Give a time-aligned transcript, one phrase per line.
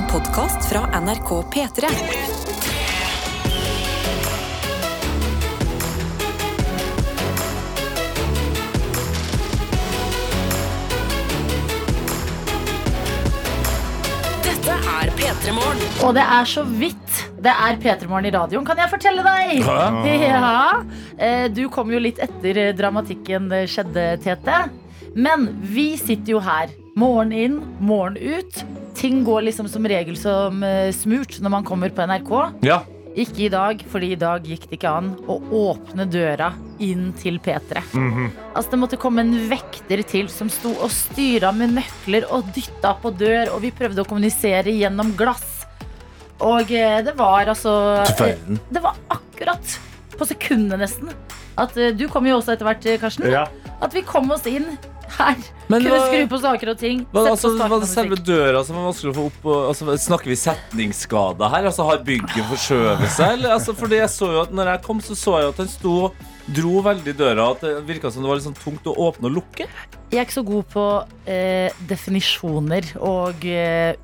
[0.00, 1.88] En podkast fra NRK P3.
[14.44, 15.78] Dette er P3 Morgen.
[16.00, 16.96] Og det er så vidt
[17.40, 19.60] det er P3 Morgen i radioen, kan jeg fortelle deg.
[19.60, 19.90] Ja.
[21.20, 21.48] Ja.
[21.52, 24.62] Du kom jo litt etter eh, dramatikken eh, skjedde, Tete.
[25.12, 26.72] Men vi sitter jo her.
[27.00, 28.64] Morgen inn, morgen ut.
[28.94, 32.32] Ting går liksom som regel som eh, smurt når man kommer på NRK.
[32.66, 32.82] Ja.
[33.16, 37.40] Ikke i dag, fordi i dag gikk det ikke an å åpne døra inn til
[37.42, 37.80] P3.
[38.52, 42.92] Altså Det måtte komme en vekter til som sto og styra med nøkler og dytta
[43.00, 45.64] på dør, og vi prøvde å kommunisere gjennom glass.
[46.44, 47.72] Og eh, det var altså
[48.12, 48.46] Du eh.
[48.68, 49.80] Det var akkurat
[50.20, 51.10] på sekundet nesten.
[51.56, 53.32] At eh, Du kom jo også etter hvert, eh, Karsten.
[53.32, 53.48] Ja.
[53.80, 54.68] At vi kom oss inn
[55.18, 55.36] her.
[55.70, 56.98] Men Kunne hva- skru på saker og ting.
[57.04, 58.26] Det, sette altså, på starten det av selve musikk.
[58.26, 59.40] døra som var vanskelig å få opp?
[59.46, 61.68] Og, altså, snakker vi setningsskader her?
[61.70, 63.32] Altså, har bygget forskjøvet seg?
[63.38, 65.68] Eller, altså, fordi jeg så jo at når jeg kom, så så jeg at den
[65.72, 67.50] sto og dro veldig døra.
[67.54, 69.66] At det virka som det var litt sånn tungt å åpne og lukke.
[70.10, 70.84] Jeg er ikke så god på
[71.30, 73.94] eh, definisjoner og eh,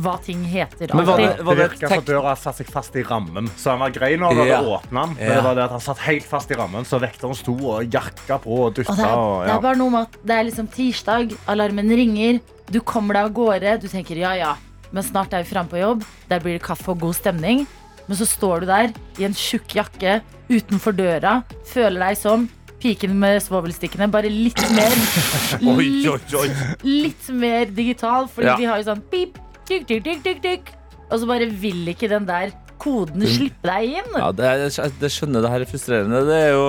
[0.00, 0.94] hva ting heter.
[0.96, 3.50] Men var det, var det det virka som døra satt seg fast i rammen.
[3.60, 4.60] Så han var grei når Ja.
[4.62, 5.16] åpna den.
[5.18, 5.34] Men Ja.
[5.34, 8.38] det var det at han satt helt fast i rammen, så vekteren sto og jakka
[8.40, 8.96] på og dytta.
[8.96, 12.80] det, er, det er bare noe med at det er liksom tirsdag, alarmen ringer, du
[12.80, 14.54] kommer deg av gårde, du tenker ja ja,
[14.92, 17.66] men snart er vi framme på jobb, der blir det kaffe og god stemning.
[18.10, 18.90] Men så står du der
[19.22, 20.16] i en tjukk jakke
[20.50, 21.36] utenfor døra,
[21.70, 22.48] føler deg som
[22.80, 24.94] piken med svovelstikkene, bare litt mer
[25.78, 28.56] litt, litt mer digital, fordi Ja.
[28.58, 29.38] vi har jo sånn pip,
[29.68, 30.72] tikk, tikk, tikk, tikk.
[31.10, 34.12] Og så bare vil ikke den der koden slippe deg inn.
[34.16, 36.22] Ja, det, er, det skjønner det her er frustrerende.
[36.26, 36.66] Det er jo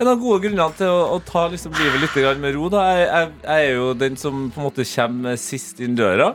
[0.00, 2.68] en av gode grunnene til å, å ta liksom livet litt med ro.
[2.72, 6.32] Jeg, jeg, jeg er jo den som på en måte kommer sist inn døra.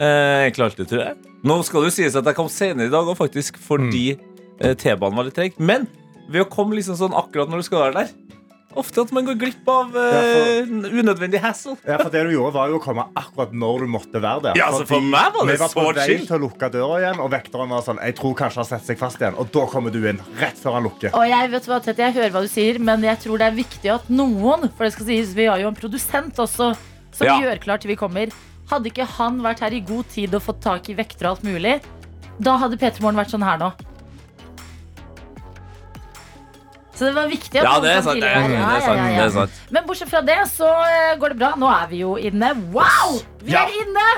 [0.00, 1.16] Eh, klarte det, tror jeg.
[1.44, 4.12] Nå skal det jo sies at jeg kom senere i dag, og faktisk fordi
[4.60, 5.58] eh, T-banen var litt treg.
[5.58, 5.88] Men
[6.30, 8.12] ved å komme liksom sånn akkurat når du skal være der
[8.72, 11.74] Ofte at man går glipp av eh, unødvendig hassle.
[11.84, 14.56] Ja, for det du gjorde var jo å komme akkurat når du måtte være der.
[14.56, 16.22] Ja, altså, for Fordi meg var det vi var på så vei chill.
[16.30, 19.02] til å lukke døra igjen, og vekteren var sånn Jeg tror kanskje han setter seg
[19.02, 19.36] fast igjen.
[19.36, 21.12] Og da kommer du inn rett før han lukker.
[21.12, 23.58] Og jeg vet hva, Tete, jeg hører hva du sier, men jeg tror det er
[23.60, 26.70] viktig at noen For det skal sies, vi har jo en produsent også
[27.12, 27.36] som Ja.
[27.44, 28.32] gjør klart til vi kommer.
[28.72, 31.42] Hadde ikke han vært her i god tid og fått tak i vekter og alt
[31.44, 31.78] mulig,
[32.40, 33.72] da hadde P3 Morgen vært sånn her nå.
[36.92, 38.20] Så det var viktig at Ja, det er sant.
[38.22, 39.60] Det er, Ja, sant, ja, ja, det er sant.
[39.74, 41.52] Men bortsett fra det så eh, går det bra.
[41.58, 42.52] Nå er vi jo inne.
[42.74, 43.16] Wow!
[43.42, 44.08] Vi er inne!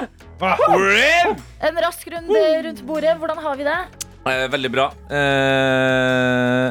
[1.65, 3.15] En rask runde rundt bordet.
[3.23, 3.79] Hvordan har vi det?
[4.27, 4.89] Eh, veldig bra.
[5.09, 6.69] Eh,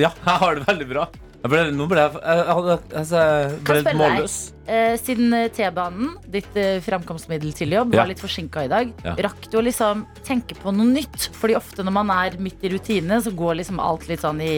[0.00, 1.06] ja, jeg har det veldig bra.
[1.44, 4.36] Ble, nå ble jeg, jeg, jeg, altså, jeg ble litt målløs.
[4.64, 9.12] Eh, siden eh, T-banen, ditt eh, framkomstmiddel til jobb, var litt forsinka i dag, Ja.
[9.26, 11.28] rakk du å liksom tenke på noe nytt?
[11.36, 14.54] Fordi ofte når man er midt i rutine, så går liksom alt litt sånn i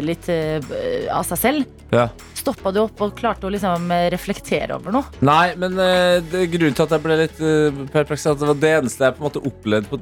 [0.00, 0.56] Litt eh,
[1.12, 1.72] av seg selv.
[1.92, 2.06] Ja.
[2.38, 5.20] Stoppa du opp og klarte å liksom eh, reflektere over noe?
[5.20, 8.48] Nei, men eh, det, grunnen til at jeg ble litt uh, perpleks, er at det
[8.48, 10.00] var det eneste jeg på en måte opplevde på,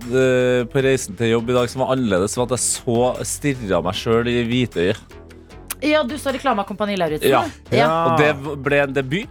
[0.71, 3.99] på reisen til jobb i dag som var annerledes, var at jeg så stirra meg
[3.99, 5.10] sjøl i hvitøyet.
[5.83, 7.31] Ja, du sa Reklame av Kompani Lauritzen.
[7.31, 7.45] Ja.
[7.75, 7.91] Ja.
[8.13, 8.33] Og det
[8.65, 9.29] ble en debut.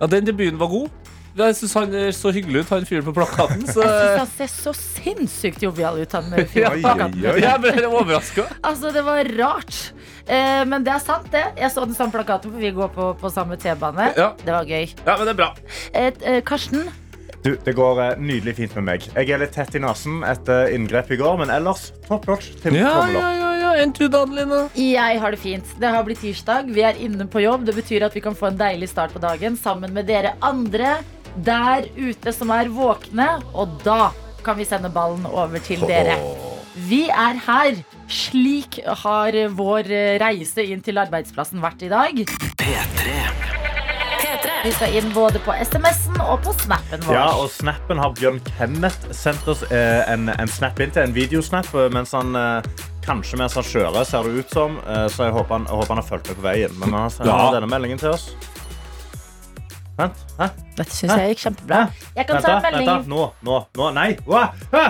[0.00, 0.90] Ja, den debuten var god.
[1.36, 3.66] Jeg syns han er så hyggelig ut, han fyren på plakaten.
[3.68, 7.18] Så Jeg syns han ser så sinnssykt jovial ut, han eh, fyren på plakaten.
[7.42, 8.46] jeg ble overraska.
[8.64, 9.80] Altså, det var rart.
[10.24, 11.44] Eh, men det er sant, det.
[11.60, 14.08] Jeg så den samme plakaten, for vi går på, på samme T-bane.
[14.16, 14.30] Ja.
[14.40, 14.88] Det var gøy.
[15.04, 15.50] Ja, men det er bra.
[15.92, 16.88] Et, eh, Karsten,
[17.44, 19.04] Du, det går eh, nydelig fint med meg.
[19.14, 22.48] Jeg er litt tett i nesen etter inngrep i går, men ellers topp notch.
[22.64, 23.55] Til Ja, ja, opp.
[23.66, 23.82] Ja, ja.
[23.82, 24.62] En tur, Adelina.
[24.78, 25.74] Jeg har det fint.
[25.80, 26.70] Det har blitt tirsdag.
[26.74, 27.66] Vi er inne på jobb.
[27.66, 30.98] Det betyr at vi kan få en deilig start på dagen sammen med dere andre
[31.44, 33.28] der ute som er våkne.
[33.54, 34.12] Og da
[34.46, 36.18] kan vi sende ballen over til dere.
[36.86, 37.82] Vi er her.
[38.12, 39.88] Slik har vår
[40.22, 42.26] reise inn til arbeidsplassen vært i dag.
[44.66, 47.14] Vi skal inn både på SMS-en og på snappen vår.
[47.14, 51.06] Ja, og snappen har Bjørn Kenneth sendt oss eh, en, en snap inn til.
[51.06, 52.66] En videosnap eh, mens han eh,
[53.06, 54.78] Kanskje mens han kjører, ser det ut som.
[54.82, 56.76] Eh, så jeg håper, han, jeg håper han har fulgt med på veien.
[56.82, 57.38] Men han sender Ja.
[57.46, 57.50] ja.
[57.54, 58.28] denne meldingen til oss.
[59.96, 60.24] Vent.
[60.36, 60.48] Hæ?
[60.76, 61.78] Dette syns jeg gikk kjempebra.
[62.16, 63.06] Jeg kan Vent, ta en melding Vent.
[63.08, 63.22] Nå.
[63.46, 63.60] Nå.
[63.78, 63.90] Nå.
[63.96, 64.10] Nei.
[64.26, 64.84] Okay, Hæ?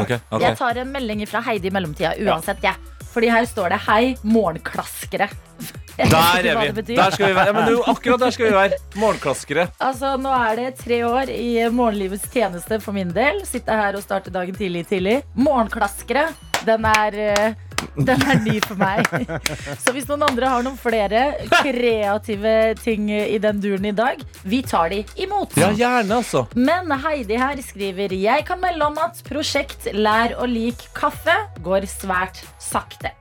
[0.00, 0.42] Ok, ok.
[0.44, 2.74] Jeg tar en melding fra Heidi i mellomtida uansett, jeg.
[3.10, 5.30] Fordi her står det 'Hei, morgenklaskere'.
[6.00, 6.94] Der er vi.
[6.96, 7.46] Der skal vi være.
[7.46, 8.78] Ja, men du, akkurat der skal vi være.
[8.96, 9.66] Morgenklaskere.
[9.80, 13.42] Altså, Nå er det tre år i morgenlivets tjeneste for min del.
[13.44, 15.22] Sitte her og starte dagen tidlig tidlig.
[15.34, 16.28] Morgenklaskere.
[16.64, 17.54] Den er eh,
[17.96, 19.06] Den er ny for meg.
[19.82, 21.22] Så hvis noen andre har noen flere
[21.52, 25.56] kreative ting i den duren i dag, vi tar de imot.
[25.60, 26.46] Ja, gjerne, altså.
[26.56, 31.88] Men Heidi her skriver Jeg kan melde om at prosjekt Lær å lik kaffe går
[31.90, 33.14] svært sakte.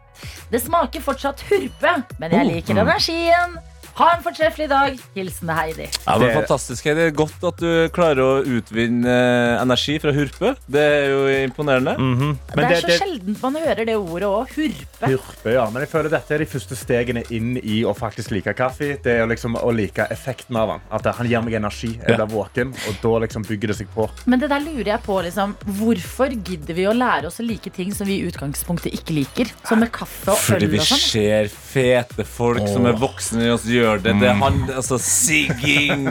[0.52, 3.60] Det smaker fortsatt hurpe, men jeg liker energien.
[3.96, 4.98] Ha en fortreffelig dag.
[5.16, 5.90] Hilsen Heidi.
[6.06, 6.84] Ja, men Det- Fantastisk.
[6.84, 10.56] Det er godt at du klarer å utvinne energi fra hurpe.
[10.70, 11.98] Det er jo imponerende.
[11.98, 12.38] Mhm.
[12.48, 14.48] Det Men er det, så det, sjeldent man hører det ordet òg.
[14.56, 15.06] Hurpe.
[15.10, 15.70] Hurpe, ja.
[15.70, 19.02] Men jeg føler dette er de første stegene inn i å faktisk like kaffe.
[19.04, 20.82] Det er liksom å like effekten av han.
[20.92, 22.00] At han gir meg energi.
[22.08, 22.26] Jeg Ja.
[22.26, 24.10] våken, og da liksom bygger det seg på.
[24.26, 25.22] Men det der lurer jeg på.
[25.24, 29.14] Liksom, hvorfor gidder vi å lære oss å like ting som vi i utgangspunktet ikke
[29.26, 29.52] liker?
[29.68, 30.98] Som med kaffe og Fordi øl vi og sånn.
[31.12, 34.14] ser fete folk som er voksne i oss gjør det.
[34.22, 36.10] Det han, altså sigging,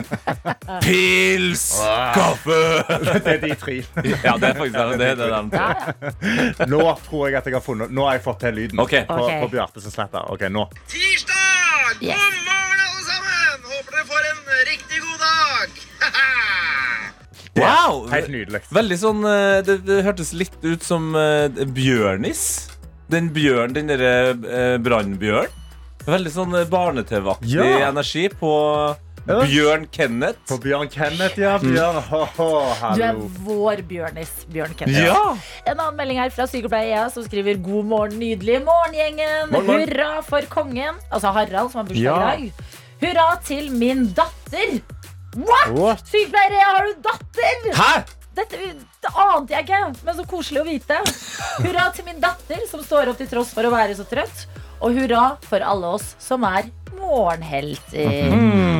[0.83, 1.65] pils,
[2.15, 2.59] kaffe
[3.05, 3.77] Det er de tre.
[4.03, 4.99] Ja, det er faktisk det.
[4.99, 5.67] det, er det de Ja,
[6.59, 6.67] ja.
[6.69, 8.79] Nå tror jeg at jeg har funnet Nå har jeg fått til lyden.
[8.81, 9.05] okay.
[9.09, 10.25] På, på Bjarte som slipper.
[10.33, 10.65] Ok, nå.
[10.91, 12.01] Tirsdag!
[12.01, 12.09] God
[12.47, 13.69] morgen, alle sammen!
[13.69, 14.41] Håper dere får en
[14.71, 15.69] riktig god dag.
[17.59, 18.05] Wow!
[18.13, 18.61] Helt nydelig.
[18.71, 22.43] Veldig sånn eh, Det, det hørtes litt ut som uh, Bjørnis.
[23.11, 25.58] Den bjørn, den derre uh, brannbjørn.
[26.09, 27.89] Veldig sånn uh, barne-TV-aktig Ja.
[27.89, 28.51] energi på
[29.29, 29.35] Ja.
[29.45, 30.39] Bjørn Kenneth.
[30.49, 31.57] På Bjørn Kenneth, ja.
[31.61, 32.45] Bjørn, ho, ho,
[32.95, 33.27] Du er hallo.
[33.45, 34.31] vår Bjørnis.
[34.49, 35.03] Bjørn Kenneth.
[35.05, 35.35] Ja!
[35.69, 39.51] En annen melding her fra sykepleier Ea som skriver God morgen, nydelige morgengjengen.
[39.51, 39.83] Morgen, morgen.
[39.89, 40.95] Hurra for kongen.
[41.11, 42.15] Altså Harald, som har bursdag Ja.
[42.33, 42.53] i dag.
[43.03, 44.79] Hurra til min datter.
[45.35, 45.75] What?
[45.77, 46.07] What?
[46.09, 47.69] Sykepleier Ea, har du datter?
[47.83, 47.91] Hæ?
[48.39, 48.57] Dette
[49.03, 50.97] det ante jeg ikke, men så koselig å vite.
[51.67, 54.47] Hurra til min datter, som står opp til tross for å være så trøtt.
[54.81, 58.29] Og hurra for alle oss som er morgenhelter.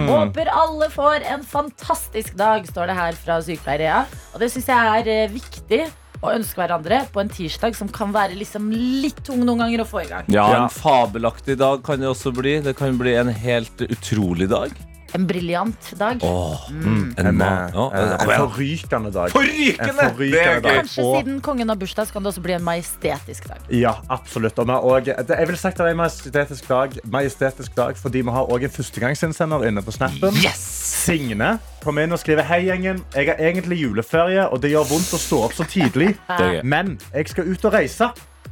[0.10, 4.94] Håper alle får en fantastisk dag, står det her fra sykepleier Og det syns jeg
[5.00, 5.82] er eh, viktig
[6.20, 9.88] å ønske hverandre på en tirsdag som kan være liksom litt tung noen ganger å
[9.88, 10.26] få i gang.
[10.28, 10.64] Ja, Ja.
[10.66, 12.58] en fabelaktig dag kan det også bli.
[12.66, 14.74] Det kan bli en helt utrolig dag.
[15.14, 16.18] En briljant dag.
[16.24, 17.14] Åh, Mm.
[17.18, 18.18] en En, ma- eh, en, ja.
[18.18, 19.30] en forrykende dag.
[19.32, 19.90] Forrykende!
[19.90, 20.76] En forrykende dag.
[20.76, 23.58] Kanskje Og- siden kongen har bursdag, så kan det også bli en majestetisk dag.
[23.72, 24.60] Ja, absolutt.
[24.60, 27.98] Og, vi har også- det, jeg vil sagt det er en majestetisk dag, majestetisk dag
[27.98, 30.34] fordi vi har også en førstegangsinnsender inne på snappen.
[30.56, 35.14] Signe kom inn og skriver Hei gjengen, jeg har egentlig juleferie Og det gjør vondt
[35.16, 36.64] å stå opp så tidlig Det er gøy.
[36.64, 38.10] Men jeg skal ut og reise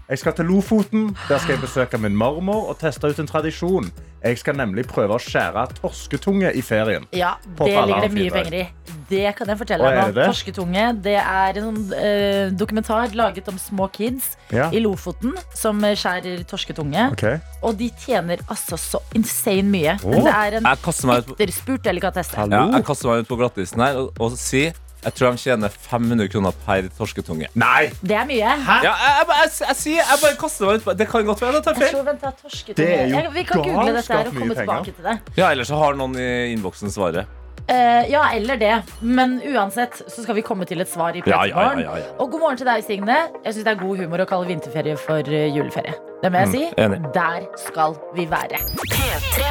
[0.07, 3.89] Jeg skal til Lofoten Der skal jeg besøke min mormor og teste ut en tradisjon
[4.23, 8.55] Jeg skal nemlig prøve å skjære torsketunge i ferien Ja, det ligger det mye penger
[8.61, 8.63] i.
[9.09, 10.29] Det kan jeg fortelle deg det?
[10.31, 16.43] Torsketunge det er en eh, dokumentar laget om små kids Ja, i Lofoten som skjærer
[16.47, 17.09] torsketunge.
[17.15, 17.39] Okay.
[17.61, 19.97] Og de tjener altså så insane mye.
[20.03, 20.11] Oh.
[20.13, 22.47] Men det er en etterspurt delikatesse.
[22.47, 25.69] Ja, jeg kaster meg ut på glattisen her og, og sier jeg tror de tjener
[25.69, 27.47] 500 kroner per torsketunge.
[27.55, 28.37] Nei, Det er mye.
[28.39, 31.41] Ja, jeg, jeg, jeg, jeg, sier Jeg bare kaster meg ut på Det kan godt
[31.41, 31.91] være at jeg tar feil.
[31.93, 32.75] tror, vent, torsketunge.
[32.77, 34.83] Det er jo Jeg- Vi kan google dette her og galskap mye komme penger.
[34.83, 35.37] tilbake til det.
[35.37, 37.25] Ja, Eller så har noen i innboksen svaret.
[37.69, 38.83] Uh, ja, eller det.
[39.01, 42.03] Men uansett så skal vi komme til et svar i Ja, ja, ja, ja, ja.
[42.19, 43.17] Og god morgen til deg, Signe.
[43.43, 45.93] Jeg syns det er god humor å kalle vinterferie for eh, juleferie.
[46.23, 46.63] Det må jeg si.
[46.77, 47.13] Mm, enig.
[47.13, 48.61] Der skal vi være.
[48.87, 49.43] P3.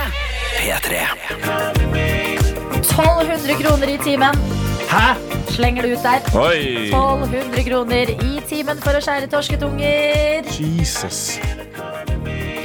[0.56, 1.04] P3.
[2.80, 4.34] 1200 kroner i timen.
[4.90, 5.06] Hæ?
[5.56, 6.26] Slenger du ut der.
[6.38, 6.90] Oi!
[6.90, 10.46] 1200 kroner i timen for å skjære torsketunger.
[10.56, 11.38] Jesus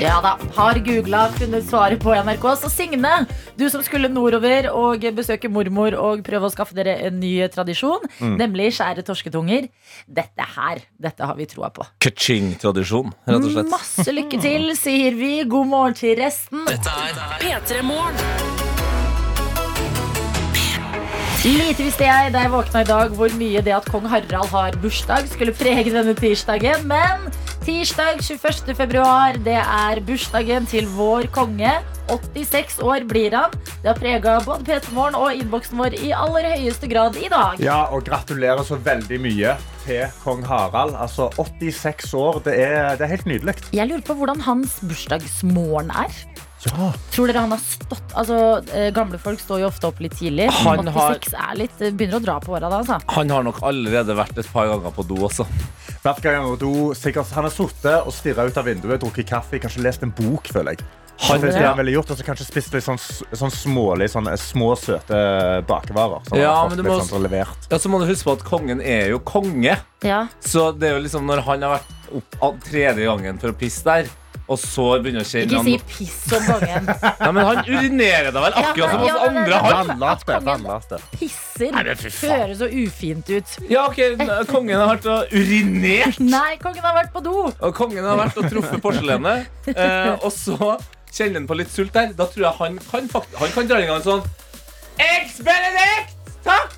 [0.01, 2.45] Ja da, har googla, funnet svaret på NRK.
[2.63, 3.11] Så Signe,
[3.59, 8.01] du som skulle nordover og besøke mormor og prøve å skaffe dere en ny tradisjon,
[8.19, 8.33] Mm.
[8.39, 9.69] nemlig skjære torsketunger.
[10.09, 11.85] Dette her, dette har vi troa på.
[12.01, 13.69] Kaching-tradisjon, rett og slett.
[13.69, 15.43] Masse lykke til, sier vi.
[15.43, 16.65] God morgen til resten.
[16.65, 17.13] Dette er
[17.45, 18.60] P3 Morgen.
[21.41, 24.75] Lite visste jeg da jeg våkna i dag hvor mye det at kong Harald har
[24.77, 26.83] bursdag, skulle prege denne tirsdagen.
[26.85, 27.23] Men
[27.65, 28.75] tirsdag 21.
[28.77, 31.71] februar, det er bursdagen til vår konge.
[32.11, 33.55] 86 år blir han.
[33.81, 37.57] Det har prega både P3 Morgen og innboksen vår i aller høyeste grad i dag.
[37.57, 39.55] Ja, og gratulerer så veldig mye
[39.87, 40.93] til kong Harald.
[40.93, 43.57] Altså 86 år, det er, det er helt nydelig.
[43.73, 46.21] Jeg lurer på hvordan hans bursdagsmorgen er.
[46.65, 46.91] Ja.
[47.11, 48.37] Tror dere han har stått Altså,
[48.75, 50.49] eh, Gamle folk står jo ofte opp litt tidlig.
[50.51, 52.99] Han har- er litt, eh, begynner å dra på åra da, altså.
[53.15, 55.47] Han har nok allerede vært et par ganger på do også.
[56.03, 59.59] Hvert gang han, do, sikkert, han har sittet og stirra ut av vinduet, drukket kaffe,
[59.59, 60.79] kanskje lest en bok, føler jeg.
[61.21, 64.25] Han- det det han ville gjort, og så kanskje spist litt sånn, sånn smålig, sånn,
[64.37, 66.27] små, søte bakevarer.
[66.27, 67.21] Som Ja, men du må sånn.
[67.69, 69.77] Ja, så må du huske på at kongen er jo konge.
[70.03, 70.27] Ja.
[70.41, 73.83] Så det er jo liksom når han har vært opp tredje gangen for å pisse
[73.83, 74.05] der,
[74.51, 76.89] og så begynner å kjenne Ikke si piss om kongen.
[76.91, 79.59] Nei, men han urinerer da vel akkurat som oss andre.
[79.65, 79.91] Han.
[81.15, 82.33] Pisser Nei, men fy faen.
[82.43, 83.53] høres så ufint ut.
[83.71, 86.19] Ja, ok, n- Kongen har vært og urinert.
[86.35, 87.35] Nei, kongen har vært på do.
[87.53, 89.47] Og kongen har vært og truffet porselenet.
[89.71, 90.57] Eh, og så
[91.11, 92.11] kjenner han på litt sult der.
[92.17, 94.27] Da tror jeg han kan, fakt han kan dra i gang en sånn
[95.01, 96.17] Eggs Benedict!
[96.45, 96.77] Takk!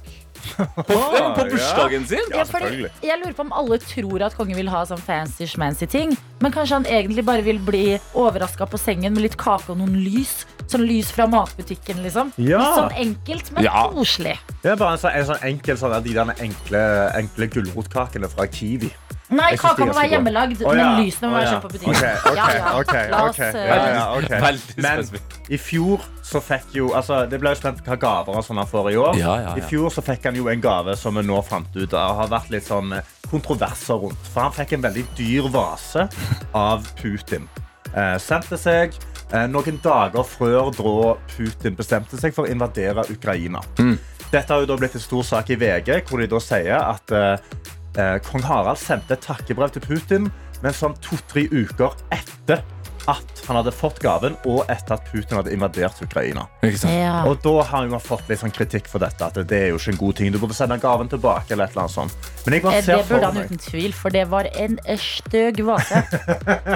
[0.55, 0.98] På,
[1.38, 2.19] på bursdagen sin.
[2.31, 2.89] Ja, selvfølgelig.
[3.03, 6.15] jeg lurer på om alle tror at kongen vil ha sånn fancy schmancy ting.
[6.43, 7.83] Men kanskje han egentlig bare vil bli
[8.19, 10.43] overraska på sengen med litt kake og noen lys.
[10.72, 12.31] Sånn lys fra matbutikken, liksom.
[12.38, 12.60] Ja.
[12.63, 13.88] Litt sånn enkelt, men Ja.
[13.93, 14.38] koselig.
[14.63, 16.83] Det er bare en sånn, en sånn enkel sånn, de der enkle,
[17.19, 18.91] enkle gulrotkakene fra Kiwi.
[19.34, 20.84] Nei, kaka må være hjemmelagd, oh, ja.
[20.84, 22.00] men lysene må være kjøpt på butikken.
[24.84, 24.98] Men
[25.54, 28.70] i fjor så fikk jo altså, Det ble jo spent hva gaver og sånn han
[28.70, 29.13] får i år.
[29.20, 29.54] Ja, ja, ja.
[29.60, 32.32] I fjor så fikk han jo en gave som vi nå fant ut av har
[32.32, 34.24] vært litt sånn eh, kontroverser rundt.
[34.32, 36.08] For han fikk en veldig dyr vase
[36.58, 37.50] av Putin.
[37.94, 38.96] Eh, sendte seg
[39.34, 43.62] eh, noen dager før da Putin bestemte seg for å invadere Ukraina.
[43.80, 43.98] Mm.
[44.34, 47.13] Dette har jo da blitt en stor sak i VG, hvor de da sier at
[47.13, 47.52] eh,
[48.30, 50.32] kong Harald sendte et takkebrev til Putin,
[50.64, 52.64] men sånn to-tre uker etter
[53.12, 56.46] at han hadde fått gaven, og etter at Putin hadde invadert Ukraina.
[56.64, 56.94] Ikke sant?
[56.96, 57.18] Ja.
[57.28, 59.92] Og da har man fått litt sånn kritikk for dette, at det er jo ikke
[59.92, 60.30] en god ting.
[60.32, 62.30] Du burde sende gaven tilbake, eller et eller annet sånt.
[62.46, 65.04] Men jeg bare Eh, ser Det burde han uten tvil, for det var en eh,
[65.04, 66.00] støg vase.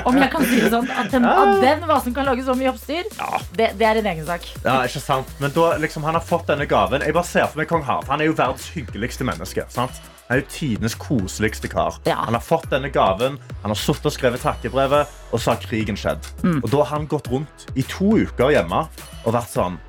[0.04, 2.74] Om jeg kan si det sånn, at den, at den vasen kan lage så mye
[2.76, 3.08] oppstyr,
[3.56, 4.52] det, det er en egen sak.
[4.68, 5.32] Ja, ikke sant?
[5.40, 7.08] Men da, liksom, han har fått denne gaven.
[7.08, 8.12] Jeg bare ser for meg kong Harald.
[8.12, 9.64] Han er jo verdens hyggeligste menneske.
[9.72, 10.04] sant?
[10.28, 12.02] Han er jo tidenes koseligste kar.
[12.08, 12.18] Ja.
[12.28, 13.80] Han har fått denne gaven, han har
[14.10, 16.28] og skrevet takkebrevet, og så har krigen skjedd.
[16.44, 16.60] Mm.
[16.60, 18.84] Og da har han gått rundt i to uker hjemme
[19.24, 19.80] og vært sånn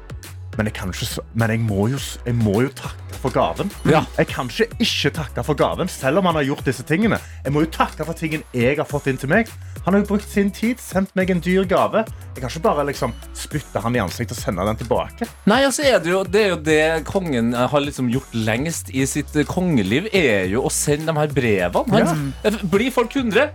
[0.59, 3.71] men jeg, ikke, men jeg, må, jo, jeg må jo takke for gaven.
[3.89, 4.03] Ja.
[4.19, 7.19] Jeg kan ikke ikke takke for gaven, selv om han har gjort disse tingene.
[7.45, 9.51] Jeg må jo takke for tingen jeg har fått inn til meg.
[9.87, 12.03] Han har jo brukt sin tid, sendt meg en dyr gave.
[12.35, 15.27] Jeg kan ikke bare liksom spytte han i ansiktet og sende den tilbake.
[15.49, 18.93] Nei, altså er det, jo, det er jo det kongen eh, har liksom gjort lengst
[18.95, 22.05] i sitt eh, kongeliv, er jo å sende de her brevene.
[22.11, 23.49] Han, Eh, Blir folk 100?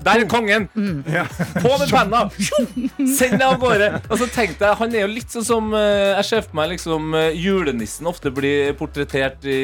[0.00, 0.20] Der!
[0.22, 0.66] Er kongen!
[1.60, 2.22] På med penna!
[3.18, 3.90] Send det av gårde!
[4.08, 6.72] Og så tenkte jeg, Han er jo litt sånn som eh, jeg ser for meg
[6.72, 9.60] liksom, eh, julenissen ofte blir portrettert i,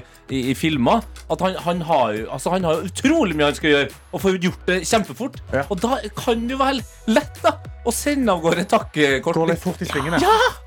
[0.00, 1.04] i, i filmer.
[1.28, 4.24] At han, han, har jo, altså, han har jo utrolig mye han skal gjøre, og
[4.24, 5.40] får gjort det kjempefort.
[5.52, 5.66] Ja.
[5.68, 9.42] Og da kan det jo være lett da å sende av gårde takkekort.
[9.42, 10.22] Går litt fort i svingene.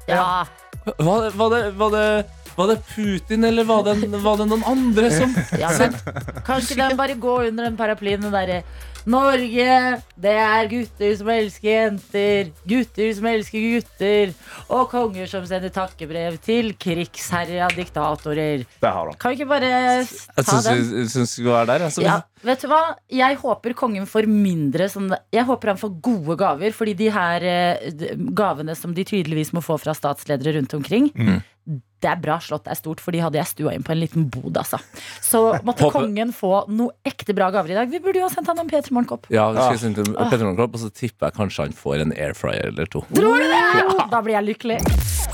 [0.09, 0.29] Ja.
[0.85, 2.05] Var det, var det, var det,
[2.55, 5.97] var det Putin, eller var det, var det noen andre som Ja, men
[6.47, 8.61] kanskje den bare går under den paraplyen den derre
[9.09, 9.75] Norge,
[10.21, 14.33] det er gutter som elsker jenter, gutter som elsker gutter,
[14.69, 18.65] og konger som sender takkebrev til krigsherja diktatorer.
[18.69, 19.17] Det har han.
[19.19, 19.71] Kan vi ikke bare
[20.05, 20.83] ta syns den?
[21.01, 21.87] Jeg syns vi går der.
[21.89, 22.05] Altså.
[22.05, 22.81] Ja, vet du hva?
[23.19, 27.45] Jeg håper kongen får mindre sånn Jeg håper han får gode gaver, fordi de her
[27.49, 27.95] eh,
[28.37, 31.39] gavene som de tydeligvis må få fra statsledere rundt omkring Mm.
[31.99, 33.99] Det er bra slått, det er stort, for de hadde jeg stua inn på en
[33.99, 34.79] liten bod, altså.
[35.21, 37.91] Så måtte kongen få noe ekte bra gaver i dag.
[37.91, 39.29] Vi burde jo ha sendt han en P3 Morgenkopp.
[39.31, 42.67] Ja, vi skal Petter Morgenkopp, og så tipper jeg kanskje han får en air fryer
[42.73, 43.01] eller to.
[43.15, 44.09] Tror du det?
[44.11, 44.79] Da blir jeg lykkelig.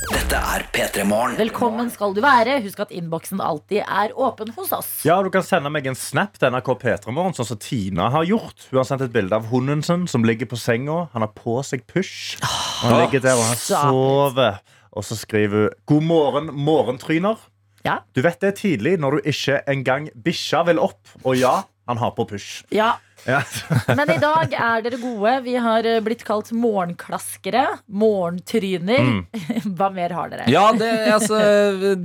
[0.05, 1.33] Dette er P3 Morgen.
[1.39, 2.59] Velkommen skal du være.
[2.61, 4.91] Husk at innboksen alltid er åpen hos oss.
[5.07, 8.67] Ja, Du kan sende meg en snap til NRK P3morgen, sånn som Tina har gjort.
[8.69, 11.07] Hun har sendt et bilde av hunden sin som ligger på senga.
[11.15, 12.37] Han har på seg push.
[12.83, 14.61] Han ligger der og han sover.
[14.95, 17.41] Og så skriver hun 'God morgen, morgentryner'.
[17.85, 17.99] Ja.
[18.15, 21.01] Du vet det er tidlig når du ikke engang bikkja vil opp.
[21.23, 22.63] Og ja, han har på push.
[22.73, 22.95] Ja,
[23.25, 23.39] Ja.
[23.97, 25.31] Men i dag er dere gode.
[25.45, 27.63] Vi har eh, blitt kalt morgenklaskere.
[27.89, 29.25] Morgentryner.
[29.77, 30.45] Hva mer har dere?
[30.51, 31.39] Ja, det altså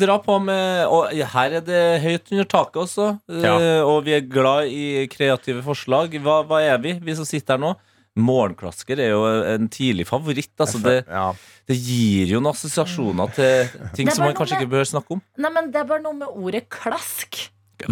[0.00, 3.11] Dra på med Og her er det høyt under taket også.
[3.31, 3.55] eh, Ja.
[3.85, 6.17] Og vi er glad i kreative forslag.
[6.25, 7.75] Hva, hva er vi, vi som sitter her nå?
[8.21, 9.21] Morgenklasker er jo
[9.55, 10.50] en tidlig favoritt.
[10.61, 10.97] Altså det,
[11.71, 15.15] det gir jo noen assosiasjoner til ting er som man kanskje med, ikke bør snakke
[15.17, 15.23] om.
[15.41, 17.39] Nei, men Det er bare noe med ordet klask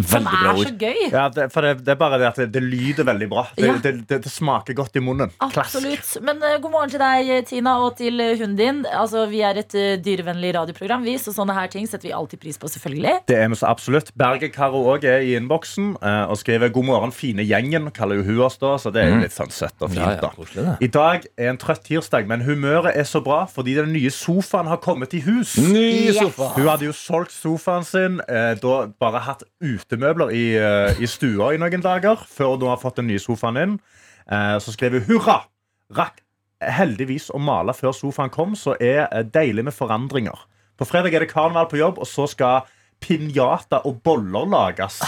[0.07, 0.99] som er så gøy.
[1.11, 3.45] Ja, det, for det, det er bare det at det, det lyder veldig bra.
[3.57, 3.75] Det, Ja.
[3.83, 5.31] det, det, det smaker godt i munnen.
[5.51, 5.79] Klask.
[6.21, 8.81] Men uh, god morgen til deg, Tina, og til eh, hunden din.
[8.91, 12.39] Altså, Vi er et uh, dyrevennlig radioprogram, vi, så sånne her ting setter vi alltid
[12.41, 13.15] pris på, selvfølgelig.
[13.29, 14.11] Det er vi så absolutt.
[14.19, 17.89] Berge-Karo òg er i innboksen uh, og skriver 'God morgen, fine gjengen'.
[17.95, 20.01] Kaller jo hun oss da, så det er jo litt sånn søtt og fint.
[20.03, 20.65] Ja, ja, koselig.
[20.81, 24.67] I dag er en trøtt tirsdag, men humøret er så bra fordi den nye sofaen
[24.69, 25.57] har kommet i hus.
[25.57, 26.17] Ny Yes.
[26.21, 26.51] sofa!
[26.55, 29.43] Hun hadde jo solgt sofaen sin, da bare hatt
[29.79, 33.57] utemøbler i, eh, i stua i noen dager, før hun har fått den nye sofaen
[33.57, 33.77] inn.
[34.29, 35.41] Eh, så skrev hun 'hurra'!
[35.95, 36.21] Rakk
[36.61, 40.45] heldigvis å male før sofaen kom, så er eh, deilig med forandringer.
[40.77, 42.67] På fredag er det karneval på jobb, og så skal
[43.03, 44.99] pinjata og boller lages.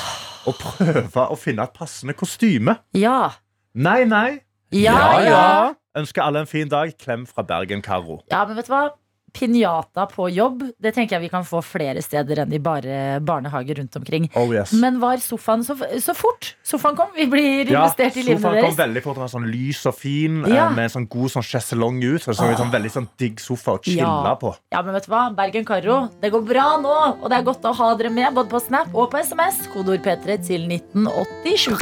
[0.48, 2.78] Og prøve å finne et passende kostyme.
[2.98, 3.32] Ja.
[3.76, 4.40] Nei, nei.
[4.72, 5.30] Ja, Ja, ja.
[5.30, 5.74] ja.
[6.00, 6.94] Ønsker alle en fin dag.
[6.98, 8.22] Klem fra Bergen, Karo.
[8.32, 8.86] Ja, men vet du hva?
[9.34, 13.80] Pinjata på jobb, det tenker jeg vi kan få flere steder enn i bare barnehager
[13.80, 14.30] rundt omkring.
[14.36, 14.74] Oh yes.
[14.74, 16.56] Men var sofaen så, så fort?
[16.68, 19.16] Sofaen kom, vi blir Ja, investert i livene sofaen kom veldig fort.
[19.16, 20.68] Den var sånn lys og fin, Ja.
[20.68, 22.22] eh, med en sånn god sånn sjeselong ut.
[22.26, 24.36] Så sånn, sånn, veldig sånn digg sofa å chille Ja.
[24.36, 24.54] på.
[24.72, 25.24] Ja, men vet du hva?
[25.36, 26.98] Bergen Karo, det går bra nå.
[27.24, 29.68] Og det er godt å ha dere med både på Snap og på SMS.
[29.74, 31.78] Kodeord P3 til 1987.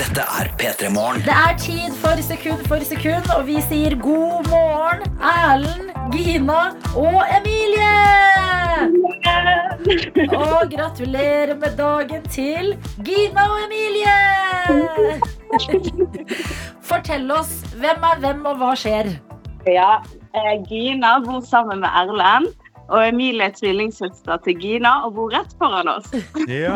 [0.00, 1.20] Dette er P3 Morgen.
[1.22, 6.58] Det er tid for sekund for sekund, og vi sier god morgen, Erlend, Gina
[6.96, 7.96] og Emilie!
[10.36, 12.72] Og gratulerer med dagen til
[13.04, 14.16] Gina og Emilie!
[16.82, 19.12] Fortell oss, hvem er hvem, og hva skjer?
[19.68, 20.00] Ja,
[20.34, 22.50] eh, Gina bor sammen med Erlend.
[22.90, 26.10] Og Emilie er tvillingsøster til Gina og bor rett foran oss.
[26.50, 26.74] Ja.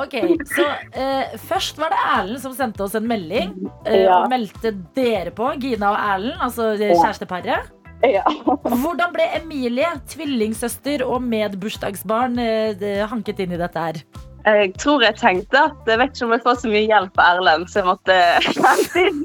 [0.00, 0.14] Ok,
[0.52, 3.54] så eh, Først var det Erlend som sendte oss en melding
[3.88, 4.18] eh, Ja.
[4.20, 5.48] og meldte dere på.
[5.62, 7.70] Gina og Erlend, altså eh, kjæresteparet.
[8.06, 8.22] Ja.
[8.64, 13.98] Hvordan ble Emilie, tvillingsøster og medbursdagsbarn, eh, hanket inn i dette her?
[14.44, 17.40] Jeg tror jeg tenkte at jeg vet ikke om jeg får så mye hjelp av
[17.40, 18.16] Erlend, så jeg måtte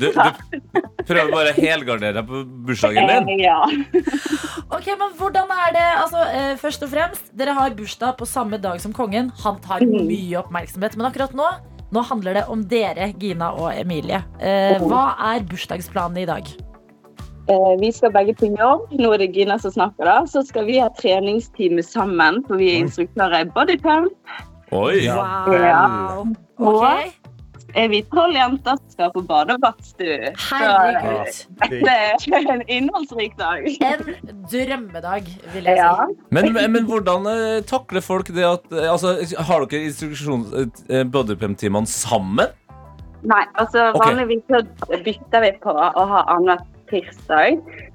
[0.00, 3.44] Du, du prøver bare å helgardere deg på bursdagen din.
[3.44, 3.60] Ja.
[4.72, 8.60] Ok, men hvordan er det, altså eh, Først og fremst, dere har bursdag på samme
[8.62, 9.30] dag som kongen.
[9.44, 11.48] Han tar mye oppmerksomhet, men akkurat nå
[11.94, 14.18] nå handler det om dere, Gina og Emilie.
[14.42, 16.48] Eh, hva er bursdagsplanen i dag?
[17.48, 18.86] Eh, Vi skal begge på jobb.
[18.96, 20.04] Nå er det Gina som snakker.
[20.08, 20.20] da.
[20.26, 24.12] Så skal vi ha treningstime sammen, for vi er instruktører i bodypump.
[24.72, 25.04] Oi.
[25.08, 26.32] Wow.
[26.58, 27.12] Ok,
[27.74, 30.30] Er vi tolv jenter som skal på badebadstue.
[30.30, 31.46] og Herregud.
[31.70, 31.94] det
[32.38, 33.66] er en innholdsrik dag.
[33.66, 35.24] En drømmedag,
[35.54, 36.14] vil jeg si.
[36.30, 40.54] Men, men, men hvordan eh, takler folk det at eh, altså, Har dere instruksjons...
[41.10, 42.46] bodypump-timene sammen?
[43.24, 44.62] Nei, altså vanligvis så
[45.04, 47.50] bytter vi på å ha annenhver tirsdag.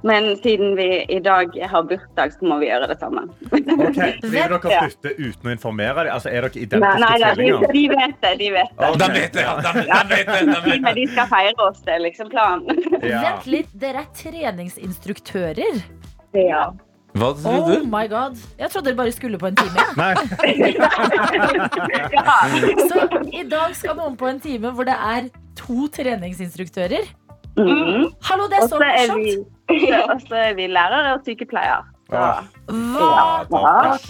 [0.08, 3.26] Men siden vi i dag har bursdag, så må vi gjøre det sammen.
[3.52, 6.14] Ok, Driver dere bytte uten å informere dem?
[6.16, 7.70] Altså, er dere Nei, identiske nei da, de, tvillinger?
[7.74, 8.34] de vet det.
[8.44, 8.80] De vet det.
[8.90, 9.00] Okay.
[9.00, 9.54] De vet det, ja!
[9.60, 9.72] De, de
[10.12, 10.94] vet det, de vet det.
[11.00, 12.68] de skal feire oss, det er liksom planen.
[13.10, 13.20] Ja.
[13.24, 15.76] Vent litt, dere er treningsinstruktører?
[16.36, 16.64] Ja.
[17.18, 17.84] Hva Oh trodde du?
[17.90, 18.34] my god.
[18.60, 19.82] Jeg trodde dere bare skulle på en time.
[19.98, 20.14] Nei.
[22.90, 22.98] Så
[23.34, 27.08] i dag skal noen på en time hvor det er to treningsinstruktører.
[27.60, 28.10] Mhm.
[28.30, 29.48] Hallo, det er så morsomt!
[30.14, 31.84] og så er vi lærere og sykepleier.
[32.10, 33.10] Ah, Hva?
[33.54, 33.92] Ja.
[33.94, 34.08] Ok.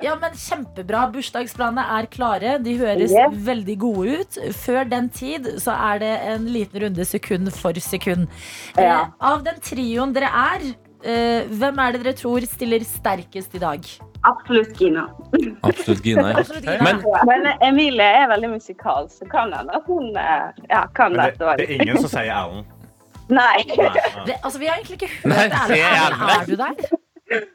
[0.00, 1.02] Ja, men Kjempebra.
[1.12, 2.54] Bursdagsplanene er klare.
[2.64, 3.34] De høres Yes.
[3.44, 4.38] veldig gode ut.
[4.56, 8.24] Før den tid så er det en liten runde sekund for sekund.
[8.78, 9.02] Ja.
[9.02, 10.64] Eh, av den trioen dere er,
[11.04, 13.84] eh, hvem er det dere tror stiller sterkest i dag?
[14.22, 15.08] Absolutt Gina.
[15.60, 16.30] Absolutt Gina.
[16.30, 16.38] ja.
[16.38, 16.82] Absolutt Gina.
[16.82, 21.30] Men Men Emilie er veldig musikalsk, så kan hende at hun eh, ja, kan det,
[21.38, 22.66] dette det er ingen som sier Erlend.
[23.30, 23.62] Nei.
[23.68, 24.04] Nei, nei.
[24.26, 26.28] det, altså, vi har egentlig ikke hørt er Erlend.
[26.36, 27.48] Er du der?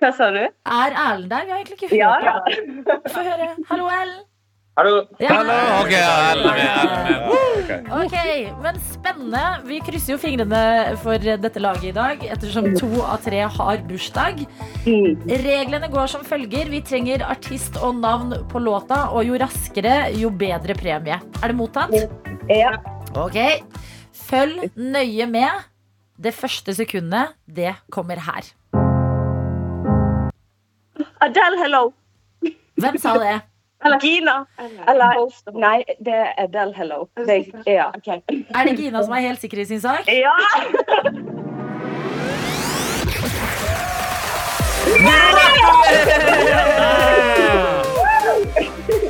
[0.00, 0.42] Hva sa du?
[0.46, 1.44] Er Erlend der?
[1.44, 2.98] Vi har egentlig ikke hørt Ja, ja.
[3.10, 3.52] Få høre.
[3.70, 4.29] Hallo, Erlend.
[4.78, 5.00] Hallo.
[5.18, 5.32] Ja.
[5.34, 7.88] Hallo, ok, er med.
[7.90, 8.14] Ok,
[8.62, 9.42] men spennende.
[9.66, 10.60] Vi krysser jo fingrene
[11.02, 14.44] for dette laget i dag, ettersom to av tre har bursdag.
[14.86, 15.26] Mm.
[15.42, 16.70] Reglene går som følger.
[16.70, 21.18] Vi trenger artist og navn på låta, og jo raskere, jo bedre premie.
[21.18, 21.92] Er det mottatt?
[22.48, 22.76] Ja.
[23.18, 23.36] Ok.
[24.30, 25.66] Følg nøye med.
[26.20, 28.52] Det første sekundet, det kommer her.
[31.20, 31.86] Adele, hello.
[32.80, 33.38] Hvem sa det?
[33.84, 34.46] Eller Gina.
[34.88, 35.14] Eller
[35.56, 37.08] Nei, det er Adele, hello.
[37.16, 37.90] Det, ja.
[38.06, 40.08] Er det Gina som er helt sikker i sin sak?
[40.08, 40.34] ja.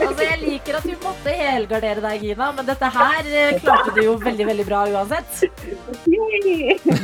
[0.00, 4.00] Altså, jeg liker at du måtte helgardere deg, Gina, men dette her eh, klarte du
[4.04, 5.44] jo veldig, veldig bra uansett.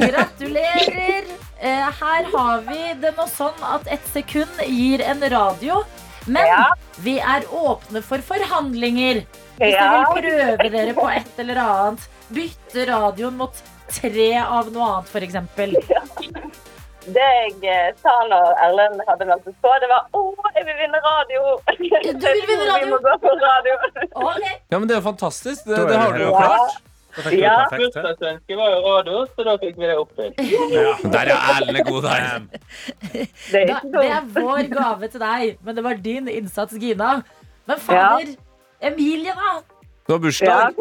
[0.01, 1.29] Gratulerer.
[1.57, 5.83] Eh, her har vi det nå sånn at ett sekund gir en radio.
[6.27, 6.65] Men Ja.
[6.99, 9.25] vi er åpne for forhandlinger.
[9.59, 9.85] Hvis Ja.
[9.91, 12.09] dere vil prøve dere på et eller annet.
[12.33, 15.37] Bytte radioen mot tre av noe annet, f.eks.
[17.07, 17.23] Det
[17.63, 20.23] jeg sa når Erlend hadde meldt seg på, det var 'Å,
[20.57, 21.53] jeg vil vinne radio'.
[22.19, 22.87] Du vil vinne radio?
[22.87, 23.75] Vi må gå på radio.
[24.11, 24.57] Okay.
[24.73, 25.65] Ja, men det er jo fantastisk.
[25.65, 26.83] Det, det har du jo klart.
[27.33, 27.55] Ja.
[27.73, 30.37] Bursdagsønsket var jo radio, så da fikk vi det oppfylt.
[31.15, 32.43] Der er Erlend god der.
[33.13, 37.15] Det er ikke det er vår gave til deg, men det var din innsats, Gina.
[37.67, 38.35] Men fader,
[38.83, 39.55] Emilie, da?
[40.07, 40.75] Du har bursdag.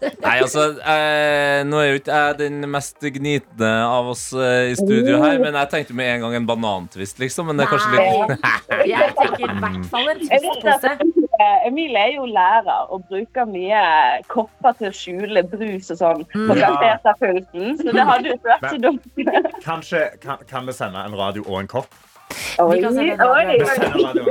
[0.00, 4.76] Nei, altså, eh, nå er jo ikke jeg den mest gnitne av oss eh, i
[4.78, 7.50] studio her, men jeg tenkte med en gang en banantvist, liksom.
[7.50, 8.08] Men det er kanskje litt
[8.94, 13.82] Jeg tenker i hvert fall en eh, Emilie er jo lærer og bruker mye
[14.32, 16.72] kopper til å skjule brus og sånn på Ja.
[16.72, 19.04] kaféterpulten, så det hadde jo ikke vært så dumt.
[19.64, 21.92] Kanskje kan, kan vi sende en radio og en kopp?
[22.60, 23.56] Oi, oi, oi.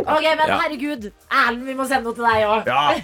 [0.05, 2.69] Ok, men herregud, Erlend, vi må sende noe til deg òg.
[2.69, 2.83] Ja.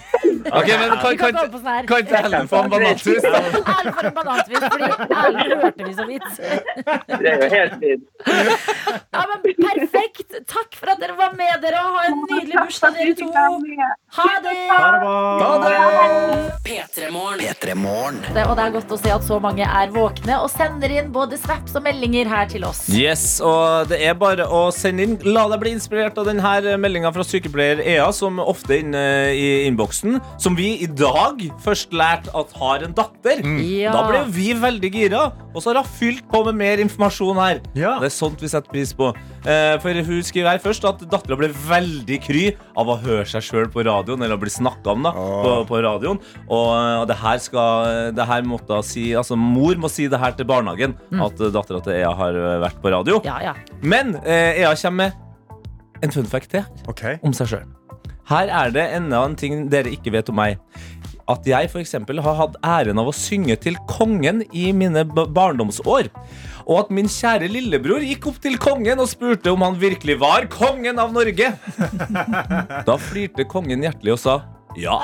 [0.46, 3.26] Ok, men kan, kan kan, sånn kan ikke Erlend få en banantvist?
[3.32, 4.90] Erlend får en banantvist, fordi
[5.22, 6.28] Erlend hørte vi så vidt.
[7.10, 8.04] Det er jo helt fint.
[9.16, 10.36] Ja, men Perfekt!
[10.52, 13.32] Takk for at dere var med dere, og ha en nydelig bursdag, dere to.
[14.20, 14.54] Ha det!
[14.70, 15.80] Ha det bra.
[16.66, 17.42] P3 Morgen.
[17.42, 18.22] P3 Morgen.
[18.36, 21.10] Det- Og det er godt å se at så mange er våkne og sender inn
[21.16, 22.84] både snaps og meldinger her til oss.
[22.94, 25.18] Yes, og det er bare å sende inn.
[25.26, 29.04] La deg bli inspirert av denne meldinga fra sykepleier Ea, som ofte er inne
[29.36, 30.20] i innboksen.
[30.42, 33.44] Som vi i dag først lærte at har en datter.
[33.66, 33.94] Ja.
[33.96, 37.64] Da ble vi veldig gira, og så har hun fylt på med mer informasjon her.
[37.78, 37.98] Ja.
[38.02, 39.12] Det er sånt vi setter pris på.
[39.46, 42.46] Eh, For hun skriver her først at dattera ble veldig kry
[42.78, 45.82] av å høre seg sjøl på radioen, eller å bli snakka om da, på, på
[45.86, 46.22] radioen.
[46.48, 50.34] Og, og det her skal det her måtte si Altså, mor må si det her
[50.38, 53.22] til barnehagen, at dattera til Ea har eh, vært på radio.
[53.28, 53.56] Ja, ja.
[53.86, 55.22] Men eh, Ea kommer med
[56.04, 57.20] en fun fact til okay.
[57.26, 57.72] om seg sjøl.
[58.26, 60.58] Her er det enda en ting dere ikke vet om meg.
[61.30, 66.10] At jeg for eksempel har hatt æren av å synge til kongen i mine barndomsår.
[66.66, 70.48] Og at min kjære lillebror gikk opp til kongen og spurte om han virkelig var
[70.50, 71.52] kongen av Norge.
[72.88, 74.36] Da flirte kongen hjertelig og sa
[74.76, 74.98] ja.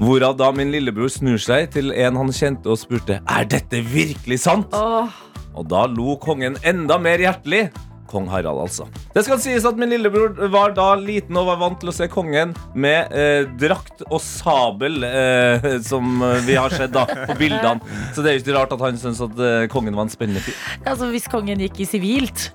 [0.00, 4.40] Hvorav da min lillebror snur seg til en han kjente og spurte Er dette virkelig
[4.42, 4.74] sant?
[4.74, 7.68] Og da lo kongen enda mer hjertelig.
[8.10, 8.88] Kong Harald, altså.
[9.14, 12.08] Det skal sies at min lillebror var da liten og var vant til å se
[12.12, 17.80] kongen med eh, drakt og sabel, eh, som vi har sett da på bildene.
[18.14, 20.44] Så det er jo ikke rart at han syns at eh, kongen var en spennende
[20.44, 20.56] fyr.
[20.84, 22.50] altså Hvis kongen gikk i sivilt,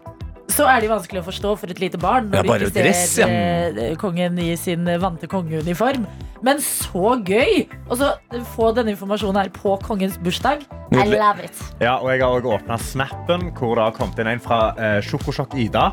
[0.54, 3.16] så er det jo vanskelig å forstå for et lite barn når du ikke dress,
[3.22, 3.30] ja.
[3.30, 6.06] ser eh, kongen i sin vante kongeuniform.
[6.46, 7.66] Men så gøy!
[7.88, 8.14] Og så
[8.56, 10.64] få denne informasjonen her på kongens bursdag.
[10.92, 11.58] I love it.
[11.80, 14.98] Ja, og jeg har også åpna snappen, hvor det har kommet inn en fra eh,
[15.06, 15.92] Sjokosjokk Ida.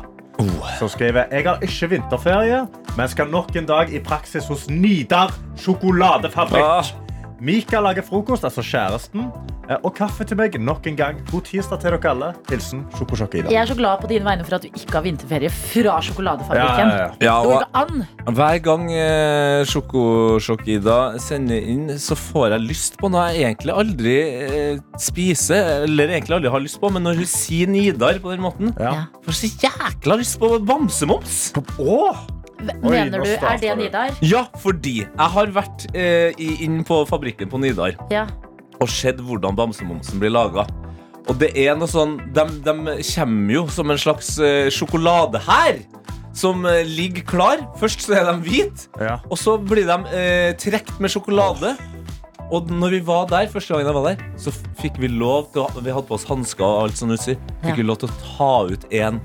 [0.79, 2.61] Som skriver Jeg har ikke vinterferie,
[2.95, 6.63] men skal nok en dag i praksis hos Nidar sjokoladefabrikk.
[6.63, 7.08] Ah.
[7.39, 9.29] Mika lager frokost, altså kjæresten,
[9.69, 11.19] eh, og kaffe til meg nok en gang.
[11.31, 12.31] God tirsdag til dere alle.
[12.49, 13.51] Hilsen Sjokosjokk Ida.
[13.53, 16.91] Jeg er så glad på dine vegne for at du ikke har vinterferie fra sjokoladefabrikken.
[16.91, 17.35] Ja, ja, ja.
[17.45, 23.53] Ja, og hver gang eh, Sjokosjokk-Ida sender inn, så får jeg lyst på noe jeg
[23.53, 24.17] egentlig aldri
[24.49, 28.43] eh, spiser, eller egentlig aldri har lyst på, men når hun sier Nidar på den
[28.43, 31.39] måten, får jeg så jækla lyst på bamsemums.
[31.79, 32.27] Åh!
[32.83, 33.77] Mener du, er det.
[33.79, 34.15] Nidar?
[34.25, 38.25] Ja, fordi jeg har vært eh, inn på fabrikken på Nidar Ja.
[38.79, 40.65] og sett hvordan bamsemomsen blir laga.
[41.29, 42.73] Og det er noe sånn De, de
[43.13, 45.79] kommer jo som en slags eh, sjokolade her.
[46.33, 47.63] Som eh, ligger klar.
[47.79, 49.17] Først så er de hvite, Ja.
[49.29, 51.73] og så blir de eh, trukket med sjokolade.
[52.51, 54.49] Og når vi var der, første gangen jeg var der, så
[54.81, 57.35] fikk vi lov til å Vi hadde på oss hansker og alt sånt utstyr.
[57.61, 57.75] Fikk Ja.
[57.77, 59.19] vi lov til å ta ut en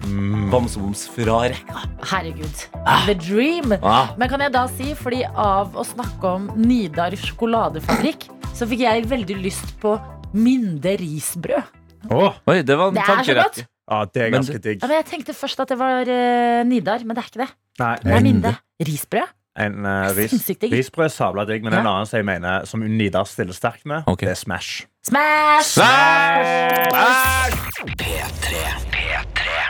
[0.52, 1.84] bamsemums fra rekka.
[2.10, 2.64] Herregud.
[3.06, 3.72] The dream.
[3.82, 4.12] Ah.
[4.20, 9.06] Men kan jeg da si, fordi av å snakke om Nidar sjokoladefabrikk, så fikk jeg
[9.08, 9.96] veldig lyst på
[10.34, 11.62] Minde risbrød.
[12.10, 12.34] Oh.
[12.50, 13.64] Oi, det var en Det er tankerekke.
[13.90, 14.82] ja, det er ganske digg.
[14.82, 17.50] Ja, jeg tenkte først at det var uh, Nidar, men det er ikke det.
[17.80, 18.52] Nei, Det er Minde.
[18.84, 19.32] Risbrød?
[19.54, 23.54] En uh, ris, risbrød sabla digg, men en annen som jeg mener som Nidar stiller
[23.54, 24.26] sterkt med, okay.
[24.26, 24.86] det er Smash.
[25.04, 25.78] Smash!
[28.00, 28.64] P3.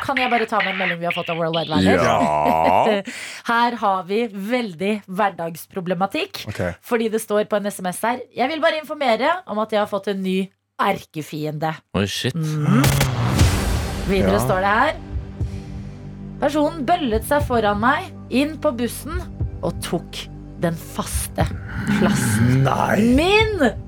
[0.05, 3.03] Kan jeg bare ta med en melding vi har fått av World Wide Werner?
[3.51, 6.45] Her har vi veldig hverdagsproblematikk.
[6.53, 6.75] Okay.
[6.85, 9.89] Fordi det står på en SMS her Jeg vil bare informere om at jeg har
[9.89, 10.39] fått en ny
[10.81, 11.73] erkefiende.
[11.97, 12.37] Oi, shit.
[14.05, 14.45] Videre Ja.
[14.45, 14.95] står det her
[16.43, 19.23] Personen bøllet seg foran meg inn på bussen
[19.65, 20.21] og tok
[20.63, 21.47] den faste
[21.97, 22.65] plassen
[23.17, 23.84] min.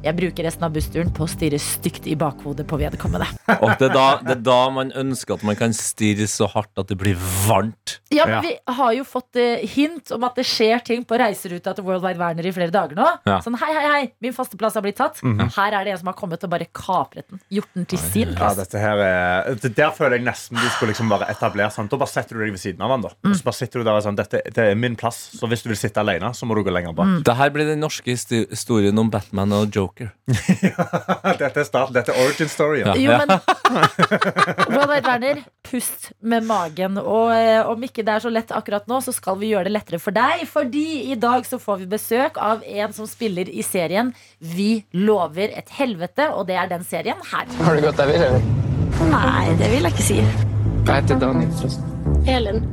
[0.00, 3.26] Jeg bruker resten av bussturen på å stirre stygt i bakhodet på vedkommende.
[3.60, 6.72] Og det er, da, det er da man ønsker at man kan stirre så hardt
[6.80, 7.98] at det blir varmt.
[8.10, 11.74] Ja, men Vi har jo fått eh, hint om at det skjer ting på reiseruta
[11.76, 13.10] til World Wide Werner i flere dager nå.
[13.28, 13.36] Ja.
[13.44, 15.20] Sånn, hei, hei, hei, min faste plass har blitt tatt.
[15.20, 17.42] Her er det en som har kommet og bare kapret den.
[17.60, 18.56] Gjort den til sin Ja, plass.
[18.62, 21.92] dette her er, det Der føler jeg nesten de skulle liksom bare etablere sånn.
[21.92, 23.12] Da bare setter du deg ved siden av han da.
[23.28, 25.62] Og så bare sitter du der og sånn, dette det er min plass, så hvis
[25.66, 27.20] du vil sitte alene, så må du gå lenger bak.
[27.28, 29.89] Det her blir den norske historien om Batman og Joker.
[31.40, 32.82] dette er starten, dette er origin story.
[32.84, 32.94] Ja.
[32.98, 33.32] Jo, men
[34.76, 36.98] Robert Werner, pust med magen.
[37.00, 39.74] Og eh, om ikke det er så lett akkurat nå, så skal vi gjøre det
[39.76, 40.46] lettere for deg.
[40.50, 45.52] Fordi i dag så får vi besøk av en som spiller i serien Vi lover
[45.58, 47.50] et helvete, og det er den serien her.
[47.64, 48.50] Har du gått deg vill, eller?
[49.10, 50.20] Nei, det vil jeg ikke si.
[50.20, 51.86] Jeg heter Daniel, forresten?
[52.28, 52.64] Elin.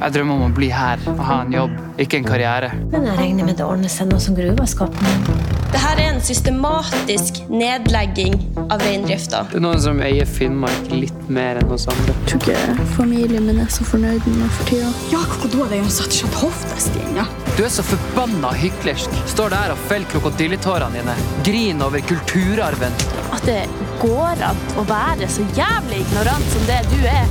[0.00, 2.72] Jeg drømmer om å bli her og ha en jobb, ikke en karriere.
[2.92, 5.53] Men jeg regner med det ordner seg nå som gruva er skapt.
[5.74, 8.36] Dette er en systematisk nedlegging
[8.70, 9.40] av reindrifta.
[9.50, 12.14] Det er noen som eier Finnmark litt mer enn oss andre.
[12.14, 14.92] Jeg tror ikke familien min er så fornøyd med meg for tida.
[15.10, 15.66] Ja, hva da?
[15.72, 17.26] Det er jo satt seg hoftestien, ja.
[17.58, 19.18] Du er så forbanna hyklersk.
[19.34, 21.16] Står der og feller krokodilletårene dine.
[21.48, 22.94] Griner over kulturarven.
[23.34, 23.64] At det
[24.04, 27.26] går an å være så jævlig ignorant som det du er.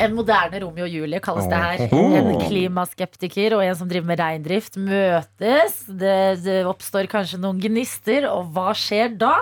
[0.00, 1.82] En moderne Romeo og Julie kalles det her.
[1.92, 5.82] En klimaskeptiker og en som driver med reindrift møtes.
[5.86, 9.34] Det, det oppstår kanskje noen gnister, og hva skjer da?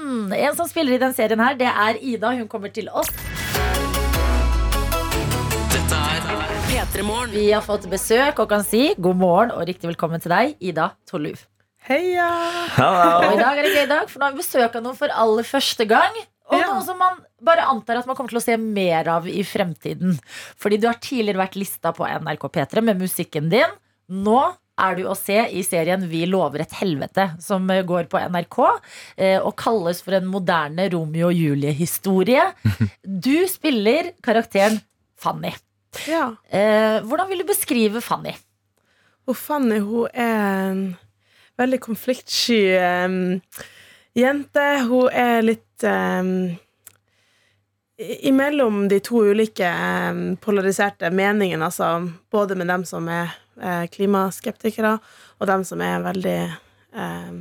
[0.00, 2.34] Hmm, en som spiller i den serien her, det er Ida.
[2.36, 3.08] Hun kommer til oss.
[5.72, 6.02] Dette
[6.68, 7.32] P3 Morgen.
[7.32, 10.90] Vi har fått besøk og kan si god morgen og riktig velkommen til deg, Ida
[11.08, 11.40] Tolluv.
[11.88, 12.28] Heia!
[12.76, 15.08] Og i dag er det gøy dag, for nå har vi besøk av noen for
[15.24, 16.20] aller første gang.
[16.50, 16.66] Og Ja.
[16.74, 20.18] noe som man bare antar at man kommer til å se mer av i fremtiden.
[20.60, 23.72] Fordi du har tidligere vært lista på NRK P3 med musikken din.
[24.10, 24.38] Nå
[24.80, 28.58] er du å se i serien Vi lover et helvete, som går på NRK.
[29.16, 32.46] eh, Og kalles for en moderne Romeo og Julie-historie.
[33.04, 34.80] Du spiller karakteren
[35.20, 35.52] Fanny.
[36.08, 36.30] Ja.
[36.48, 38.32] Eh, Hvordan vil du beskrive Fanny?
[39.28, 40.80] Og Fanny hun er en
[41.60, 43.18] veldig konfliktsky um,
[44.16, 44.64] jente.
[44.88, 46.56] Hun er litt i-
[48.00, 49.70] imellom de to ulike
[50.40, 54.98] polariserte meningene, altså både med dem som er eh, klimaskeptikere,
[55.40, 57.40] og dem som er veldig eh,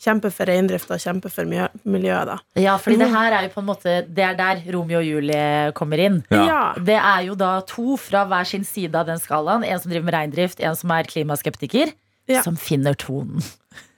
[0.00, 2.38] Kjemper for reindrift og kjemper for miljøet, da.
[2.56, 5.74] Ja, fordi det her er jo på en måte Det er der Romeo og Julie
[5.76, 6.22] kommer inn.
[6.32, 6.72] Ja.
[6.72, 9.60] Det er jo da to fra hver sin side av den skalaen.
[9.60, 11.92] En som driver med reindrift, en som er klimaskeptiker.
[12.32, 12.40] Ja.
[12.46, 13.44] Som finner tonen.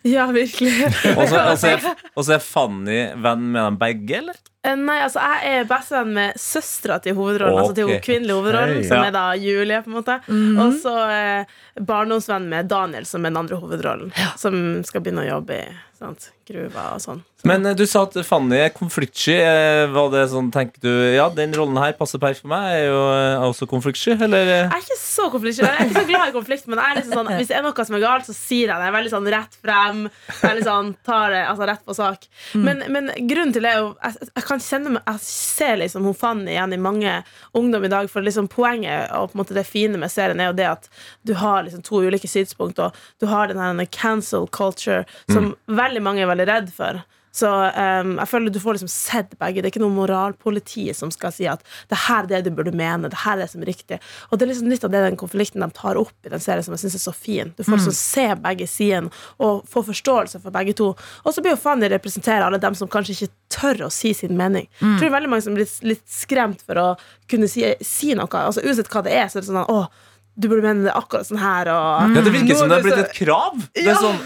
[0.02, 0.90] Ja, virkelig.
[2.16, 4.42] Og så er Fanny venn med dem begge, eller?
[4.64, 7.58] Eh, Nei, altså jeg er bestevenn med søstera til hovedrollen.
[7.64, 8.88] Altså til kvinnelig hovedrollen, Hei.
[8.88, 9.08] som Ja.
[9.08, 9.82] er da Julie.
[9.82, 10.20] på en måte
[10.62, 11.44] Og så eh,
[11.82, 14.12] barndomsvenn med Daniel, som er den andre hovedrollen.
[14.38, 17.20] Som skal begynne å jobbe i sant, gruva og sånn.
[17.44, 19.34] Men eh, du sa at Fanny er konfliktsky.
[19.38, 22.70] Eh, Var det sånn, tenker du Ja, den rollen her passer perfekt for meg.
[22.70, 24.46] Jeg er jo er også konfliktsky, eller?
[24.46, 25.62] Jeg er ikke så konfliktsky.
[25.66, 27.62] Jeg er ikke så glad i konflikt, men jeg er liksom sånn, hvis det er
[27.66, 28.82] noe som er galt, så sier jeg det.
[28.86, 30.02] Jeg er veldig sånn rett frem.
[30.42, 32.26] Veldig sånn, tar det altså, rett på sak.
[32.54, 36.06] Men, men grunnen til det er jo jeg, jeg kan kjenne meg Jeg ser liksom
[36.08, 37.14] hun Fanny igjen i mange
[37.56, 38.10] ungdom i dag.
[38.12, 40.90] For liksom poenget og på en måte det fine med serien er jo det at
[41.28, 46.02] du har liksom to ulike synspunkt, og du har den her cancel culture som veldig
[46.04, 47.02] mange er veldig redd for.
[47.32, 49.62] Så um, jeg føler du får liksom sett begge.
[49.62, 52.74] Det er ikke noe moralpoliti som skal si at det her er det du burde
[52.76, 53.08] mene.
[53.12, 53.98] Det her er det som er riktig.
[54.28, 56.66] Og det er liksom litt av det den konflikten de tar opp i den serien
[56.66, 57.54] som jeg synes er så fin.
[57.56, 60.92] Du får liksom se begge sidene og få forståelse for begge to.
[61.24, 64.36] Og så blir jo Fanny representere alle dem som kanskje ikke tør å si sin
[64.36, 64.68] mening.
[64.80, 66.88] Jeg tror det er veldig mange som blir litt skremt for å
[67.32, 68.28] kunne si, si noe.
[68.28, 70.92] Altså Uansett hva det er, så er det sånn at, å, du burde mene det
[70.96, 71.68] akkurat sånn her.
[71.68, 73.58] Og, Ja, Det virker som det er blitt et krav.
[73.74, 73.92] Det Ja.
[73.92, 74.18] er sånn,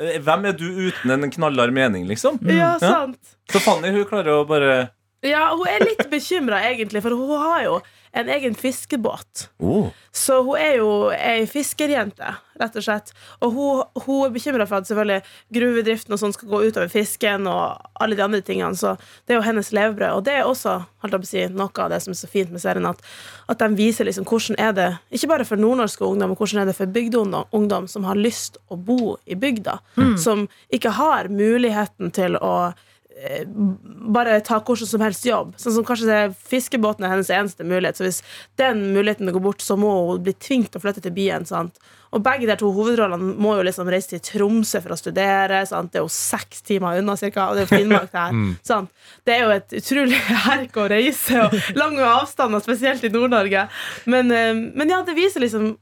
[0.00, 2.38] «Øh, Hvem er du uten en knallhard mening, liksom?
[2.46, 3.18] Ja, sant.
[3.50, 4.90] Så Fanny hun klarer å bare
[5.22, 7.80] Ja, hun er litt bekymra, egentlig, for hun har jo
[8.14, 9.48] en egen fiskebåt.
[9.58, 9.88] oh.
[10.12, 12.28] Så hun er jo ei fiskerjente,
[12.60, 13.10] rett og slett.
[13.42, 15.24] Og hun, hun er bekymra for at selvfølgelig
[15.56, 18.78] gruvedriften og sånn skal gå utover fisken og alle de andre tingene.
[18.78, 18.94] Så
[19.26, 20.20] det er jo hennes levebrød.
[20.20, 22.54] Og det er også holdt jeg å si, noe av det som er så fint
[22.54, 23.02] med serien, at,
[23.50, 26.70] at de viser liksom hvordan er det, ikke bare for nordnorske ungdom, men hvordan er
[26.70, 29.80] det for bygdeungdom som har lyst å bo i bygda.
[30.22, 32.54] Som ikke har muligheten til å
[34.14, 35.52] bare ta hvordan som helst jobb.
[35.60, 37.98] Sånn som kanskje det er Fiskebåten er hennes eneste mulighet.
[37.98, 38.22] Så hvis
[38.60, 41.46] den muligheten går bort, så må hun bli tvunget til å flytte til byen.
[41.48, 41.78] Sant?
[42.14, 45.62] Og begge de to hovedrollene må jo liksom reise til Tromsø for å studere.
[45.70, 45.92] Sant?
[45.94, 48.34] Det er jo seks timer unna, cirka, og det er Finnmark der.
[48.34, 48.88] her.
[49.24, 53.68] Det er jo et utrolig herk å reise, og lange avstander, spesielt i Nord-Norge.
[54.10, 55.74] Men, eh, men ja, det viser liksom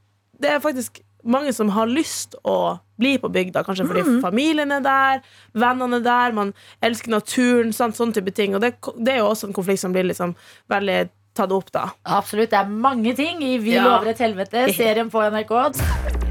[0.43, 4.85] Det er faktisk mange som har lyst å bli på bygda, kanskje fordi familien er
[4.85, 5.23] der,
[5.59, 6.53] vennene er der, man
[6.85, 7.97] elsker naturen, sant?
[7.99, 8.55] sånne type ting.
[8.55, 10.37] Og det, det er jo også en konflikt som blir liksom
[10.73, 11.01] veldig
[11.35, 11.89] tatt opp, da.
[12.05, 12.51] Absolutt.
[12.53, 13.85] Det er mange ting i Vi Ja.
[13.85, 15.73] lover et helvete, serien på NRK.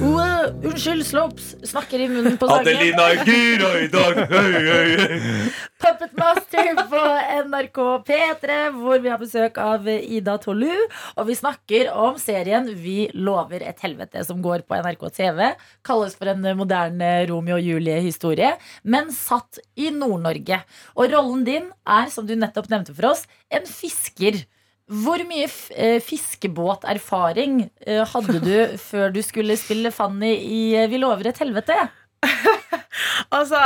[0.00, 2.70] Wow, Unnskyld, Slopes snakker i munnen på sangen.
[2.70, 4.20] Adelina er gira i dag!
[4.30, 5.50] Hei, hei.
[5.84, 7.02] Puppet Master på
[7.44, 10.72] NRK P3, hvor vi har besøk av Ida Tolu.
[11.18, 15.44] Og vi snakker om serien Vi lover et helvete, som går på NRK TV.
[15.84, 20.62] Kalles for en moderne Romeo og Julie-historie, men satt i Nord-Norge.
[20.96, 24.46] Og rollen din er, som du nettopp nevnte for oss, en fisker.
[24.84, 28.56] Hvor mye f eh, fiskebåterfaring eh, hadde du
[28.90, 31.78] før du skulle spille Fanny i eh, Vi lover et helvete?
[33.34, 33.58] Altså,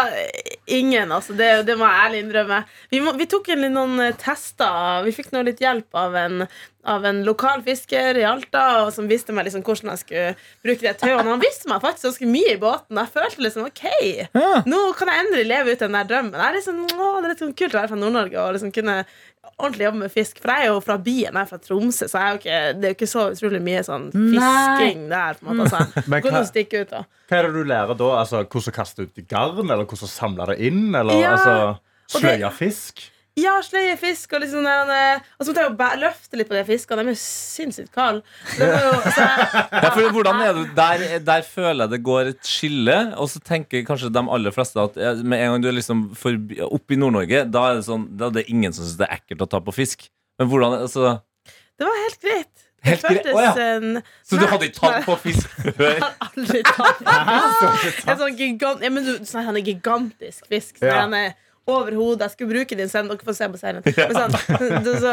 [0.66, 1.34] ingen, altså.
[1.36, 2.62] Det, det må jeg ærlig innrømme.
[2.92, 5.02] Vi, må, vi tok en, noen tester.
[5.04, 6.44] Vi fikk nå litt hjelp av en,
[6.88, 10.24] av en lokal fisker i Alta og som viste meg liksom hvordan jeg skulle
[10.64, 11.26] bruke det tauene.
[11.28, 13.02] Han viste meg faktisk ganske mye i båten.
[13.02, 13.84] Jeg følte liksom ok,
[14.68, 16.38] nå kan jeg endelig leve ut den der drømmen.
[16.38, 18.72] Jeg er liksom, å, det er litt sånn kult å være fra Nord-Norge og liksom
[18.78, 18.98] kunne
[19.58, 20.38] ordentlig jobbe med fisk.
[20.42, 22.58] For jeg er jo fra byen, jeg er fra Tromsø, så jeg er jo ikke,
[22.78, 25.38] det er jo ikke så utrolig mye sånn fisking der.
[25.40, 26.02] på en måte altså.
[26.10, 26.42] Men hva-
[26.82, 28.10] ut da Hva er det du lærer da?
[28.22, 30.82] Altså, hvordan kaste ut i garn, eller hvordan samle det inn?
[30.94, 33.06] Eller Ja, altså, sløye fisk?
[33.38, 36.56] Ja, sløye fisk og liksom der, eh, Og så måtte jeg jo løfte litt på
[36.58, 37.04] de fiskene.
[37.04, 38.22] De er jo sinnssykt kalde.
[38.58, 42.02] Det var jo- så jeg- Ja, for hvordan er du, der, der føler jeg det
[42.02, 45.68] går et skille, og så tenker kanskje de aller fleste at med en gang du
[45.68, 48.98] er liksom forbi, oppe i Nord-Norge, da det sånn, da er det ingen som syns
[48.98, 50.08] det er ekkelt å ta på fisk.
[50.38, 51.20] Men hvordan altså,
[51.78, 52.64] Det var helt greit.
[52.86, 53.26] Helt greit?
[53.34, 53.52] Oh, ja.
[53.58, 55.98] en- Så du hadde ikke tatt på fisk før?
[56.28, 57.00] Aldri tatt.
[57.02, 58.04] på fisk.
[58.08, 60.78] En sånn gigant ja, men du, sånn, Han er gigantisk fisk.
[60.78, 61.00] Så Ja.
[61.02, 61.34] Han er
[61.68, 62.24] over hodet.
[62.26, 63.08] Jeg skulle bruke din scene.
[63.12, 63.82] Dere får se på serien.
[63.84, 64.36] Men sånn,
[64.86, 65.12] du, så,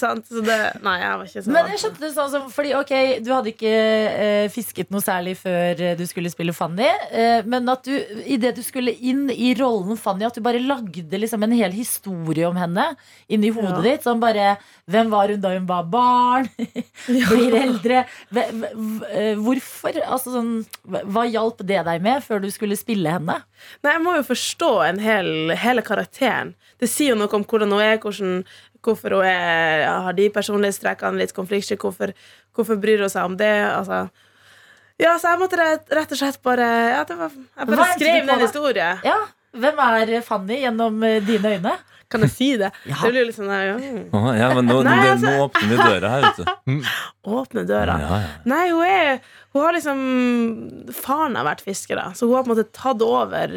[0.00, 2.72] sant, så det, nei, jeg var ikke så Men jeg skjønte det sånn som Fordi
[2.78, 2.92] ok,
[3.26, 6.88] du hadde ikke eh, fisket noe særlig før eh, du skulle spille Fanny.
[7.10, 11.18] Eh, men at du idet du skulle inn i rollen Fanny, at du bare lagde
[11.20, 12.88] liksom en hel historie om henne
[13.28, 13.84] inni hodet Ja.
[13.90, 14.06] ditt.
[14.06, 16.46] Sånn bare Hvem var hun da hun var barn?
[17.08, 18.04] Blir eldre?
[18.30, 19.96] Eh, Hvorfor?
[20.06, 20.52] Altså sånn
[20.86, 23.40] Hva hjalp det deg med før du skulle spille henne?
[23.82, 25.95] Nei, jeg må jo forstå en hel, hele karakteren.
[26.80, 28.44] Det sier jo noe om hvordan hun er, hvordan,
[28.84, 32.12] hvorfor hun er, har de personlighetstrekkene, litt konfliktsky, hvorfor,
[32.56, 33.52] hvorfor bryr hun seg om det.
[33.70, 34.06] Altså.
[35.00, 38.36] Ja, så jeg måtte rett, og slett bare ja, det var, Jeg bare skrev ned
[38.36, 38.92] en historie.
[39.04, 39.18] Ja,
[39.56, 41.76] Hvem er Fanny gjennom eh, dine øyne?
[42.12, 42.68] Kan jeg si det?
[42.86, 43.74] Det blir jo litt sånn ja.
[44.14, 46.90] Å, ja, men nå, Nei, altså- nå åpner vi døra her, vet du.
[47.40, 47.96] Åpne døra.
[48.02, 48.28] Ja, ja.
[48.46, 49.18] Nei, hun er
[49.56, 50.02] Hun har liksom
[50.94, 52.12] Faren har vært fisker, da.
[52.14, 53.56] Så hun har på en måte tatt over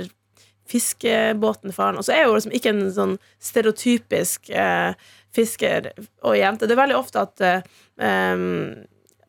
[0.69, 1.97] fiskebåten faren.
[1.99, 3.17] Og så er hun liksom ikke en sånn
[3.49, 4.93] stereotypisk eh,
[5.36, 5.91] fisker
[6.25, 6.67] og jente.
[6.69, 8.79] Det er veldig ofte at eh,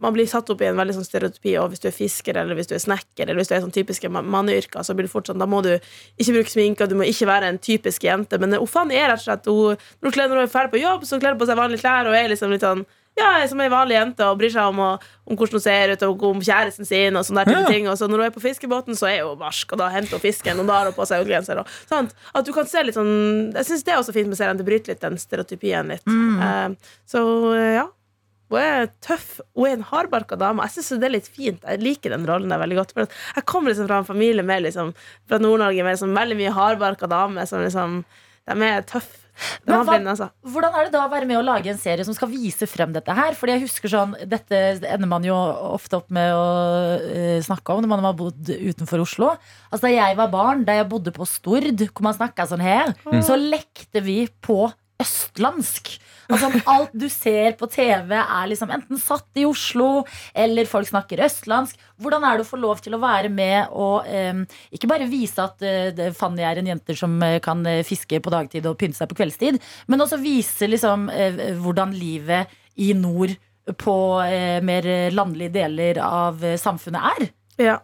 [0.01, 2.57] man blir satt opp i en veldig sånn stereotypi og hvis du er fisker eller
[2.57, 5.13] hvis du er snekker eller hvis du er sånn typiske ma- manneyrker, så blir det
[5.13, 8.41] sånn da må du ikke bruke sminke, og du må ikke være en typisk jente.
[8.41, 11.21] Men uh, faen er rett og slett hun når hun er ferdig på jobb, så
[11.21, 12.87] kler hun på seg vanlige klær og er liksom litt sånn
[13.21, 14.99] ja, som ei vanlig jente og bryr seg om, å-
[15.31, 17.17] om hvordan hun ser ut og om kjæresten sin.
[17.21, 17.69] Og sånne der type Ja.
[17.69, 20.17] ting Og så når hun er på fiskebåten, så er hun barsk, og da henter
[20.19, 21.61] hun fisken, og da har hun på seg ullgenser.
[22.35, 24.57] At du kan se litt sånn Jeg syns det er også fint med serien.
[24.57, 26.07] Det bryter litt den stereotypien litt.
[26.07, 26.69] Eh,
[27.07, 27.23] så
[27.55, 27.87] eh, ja.
[28.51, 29.41] Hun er tøff.
[29.55, 30.63] Hun er en hardbarka dame.
[30.67, 31.61] Jeg synes det er litt fint.
[31.63, 32.93] Jeg liker den rollen der veldig godt.
[32.97, 33.07] For
[33.37, 34.93] jeg kommer liksom fra en familie med liksom,
[35.29, 38.05] fra Nord-Norge med liksom, veldig mye hardbarka damer som liksom
[38.51, 39.20] De er tøffe.
[39.67, 40.31] Men hva- altså.
[40.45, 42.93] Hvordan er det da å være med å lage en serie som skal vise frem
[42.93, 43.33] dette her?
[43.39, 46.45] Fordi jeg husker sånn, Dette ender man jo ofte opp med å
[47.01, 49.33] uh, snakke om når man har bodd utenfor Oslo.
[49.73, 52.95] Altså Da jeg var barn, da jeg bodde på Stord, hvor man snakka sånn her,
[53.11, 53.23] Mm.
[53.25, 55.95] så lekte vi på østlandsk.
[56.31, 61.25] Altså Alt du ser på TV, er liksom enten satt i Oslo, eller folk snakker
[61.27, 61.81] østlandsk.
[62.01, 65.43] Hvordan er det å få lov til å være med og eh, ikke bare vise
[65.43, 69.01] at eh, Fanny er en jente som eh, kan eh, fiske på dagtid og pynte
[69.01, 69.61] seg på kveldstid,
[69.91, 73.35] men også vise liksom eh, hvordan livet i nord
[73.81, 77.31] på eh, mer landlige deler av samfunnet er?
[77.61, 77.79] Ja.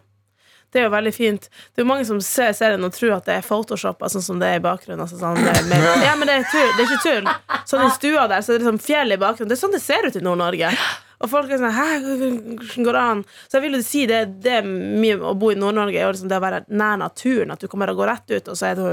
[0.73, 1.47] Det er jo veldig fint.
[1.47, 4.41] Det er jo mange som ser serien og tror at det er photoshoppa, sånn som
[4.41, 5.03] det er i bakgrunnen.
[5.05, 7.59] Altså sånn, det er med, ja, men det er, tull, det er ikke tull.
[7.71, 9.51] Sånn i stua der, så er det liksom fjell i bakgrunnen.
[9.51, 10.73] Det er sånn det ser ut i Nord-Norge.
[11.17, 13.21] Og folk er sånn Hæ, hvordan går det an?
[13.47, 16.29] Så jeg vil jo si det, det er mye å bo i Nord-Norge, er liksom
[16.29, 17.55] det å være nær naturen.
[17.55, 18.91] At du kommer og gå rett ut, og så er det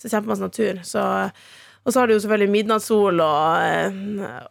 [0.00, 0.80] så kjempemasse natur.
[0.86, 1.02] Så
[1.80, 3.94] og så har du jo selvfølgelig midnattssol og, eh,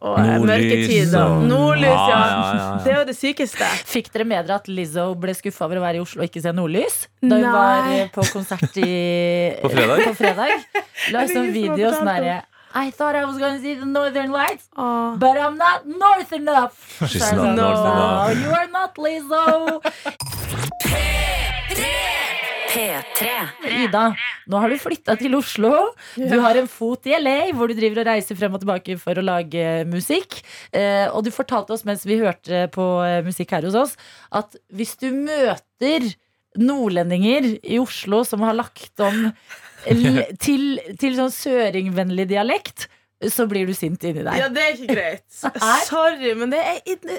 [0.02, 1.16] og eh, Nordlys mørketid.
[1.20, 2.00] Og nordlys, ja.
[2.10, 2.70] Ja, ja, ja, ja.
[2.84, 3.70] Det er jo det sykeste.
[3.92, 6.42] Fikk dere med dere at Lizzo ble skuffa over å være i Oslo og ikke
[6.42, 7.04] se nordlys?
[7.22, 7.54] Da hun Nei.
[7.54, 8.94] var eh, på konsert i
[9.64, 10.08] På fredag?
[10.10, 10.56] På fredag.
[11.14, 12.16] La oss det sånn video sånn om?
[12.16, 12.40] derre
[12.76, 16.78] I thought I was gonna see the northern lights, but I'm not north enough.
[17.02, 19.82] She's not sånn, north no, enough." you are not Lizzo.
[22.70, 23.30] P3.
[23.86, 24.04] Ida,
[24.50, 25.72] nå har du flytta til Oslo.
[26.16, 29.18] Du har en fot i LA, hvor du driver og reiser frem og tilbake for
[29.18, 30.40] å lage musikk.
[30.76, 33.98] Eh, og du fortalte oss mens vi hørte på eh, musikk her hos oss,
[34.36, 36.12] at hvis du møter
[36.60, 39.30] nordlendinger i Oslo som har lagt om
[40.44, 42.90] til, til sånn søringvennlig dialekt,
[43.28, 44.38] så blir du sint inni deg.
[44.40, 45.26] Ja, det er ikke greit.
[45.90, 46.78] Sorry, men det er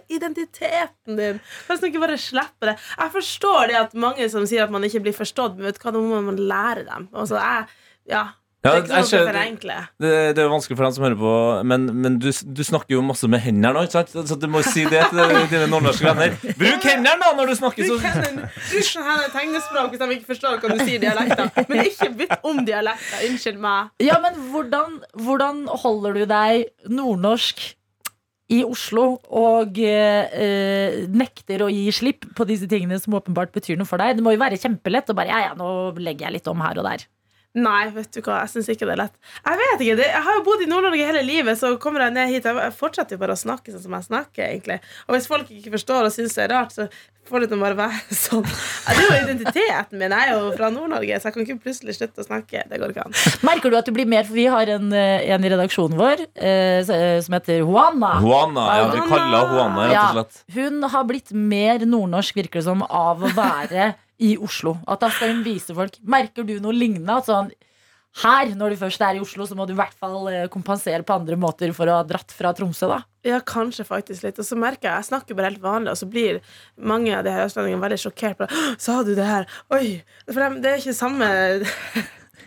[0.09, 1.41] identiteten din.
[1.67, 2.77] Kan ikke bare slippe det.
[2.97, 5.85] Jeg forstår det at mange som sier at man ikke blir forstått, men vet du
[5.85, 7.11] hva, da må man lære dem.
[7.13, 7.69] Altså, jeg,
[8.15, 8.25] ja,
[8.61, 9.77] Ja, det er ikke jeg sånn det.
[10.05, 11.31] Det, er jo vanskelig for dem som hører på,
[11.65, 14.13] men, men du, du snakker jo masse med hendene nå, ikke sant?
[14.29, 16.35] Så du må si det til dine nordnorske venner.
[16.59, 17.89] Bruk hendene da når du snakker!
[17.89, 17.97] Så.
[18.05, 18.51] hendene.
[18.53, 21.49] Bruk sånn tegnespråk hvis de ikke forstår hva du sier i dialekter.
[21.71, 23.23] Men ikke bytt om dialekter.
[23.31, 23.95] Unnskyld meg.
[24.05, 27.63] Ja, men hvordan, hvordan holder du deg nordnorsk
[28.51, 29.07] i Oslo
[29.41, 34.19] og eh, nekter å gi slipp på disse tingene som åpenbart betyr noe for deg?
[34.19, 36.83] Det må jo være kjempelett å bare ja, ja, nå legger jeg litt om her
[36.83, 37.09] og der.
[37.59, 39.15] Nei, vet du hva, jeg syns ikke det er lett.
[39.43, 42.29] Jeg vet ikke, jeg har jo bodd i Nord-Norge hele livet, så kommer jeg ned
[42.31, 42.45] hit.
[42.47, 44.77] Jeg fortsetter jo bare å snakke sånn som jeg snakker, egentlig.
[45.09, 46.87] Og hvis folk ikke forstår og syns det er rart, så
[47.27, 48.45] får det nå bare være sånn.
[48.47, 50.15] Det er jo identiteten min.
[50.15, 52.63] Jeg er jo fra Nord-Norge, så jeg kan ikke plutselig slutte å snakke.
[52.71, 53.19] Det går ikke an.
[53.49, 56.23] Merker du at du blir mer For vi har en, eh, en i redaksjonen vår
[56.39, 58.13] eh, som heter Juana.
[58.23, 60.39] Juana, ja, vi kaller henne Juana, rett og slett.
[60.55, 63.91] Hun har blitt mer nordnorsk, virker det som, av å være
[64.21, 64.77] i Oslo.
[64.87, 67.17] At da skal hun vise folk Merker du noe lignende?
[67.21, 67.51] At sånn
[68.21, 71.05] her, når du først er i Oslo, så må du i hvert fall eh, kompensere
[71.07, 72.97] på andre måter for å ha dratt fra Tromsø, da.
[73.23, 74.41] Ja, kanskje faktisk litt.
[74.43, 76.41] Og så merker jeg jeg snakker bare helt vanlig, og så blir
[76.91, 78.41] mange av de her østlendingene veldig sjokkert.
[78.43, 78.49] på,
[78.83, 79.47] Sa du det her?
[79.71, 80.01] Oi!
[80.27, 81.29] For dem- det er ikke samme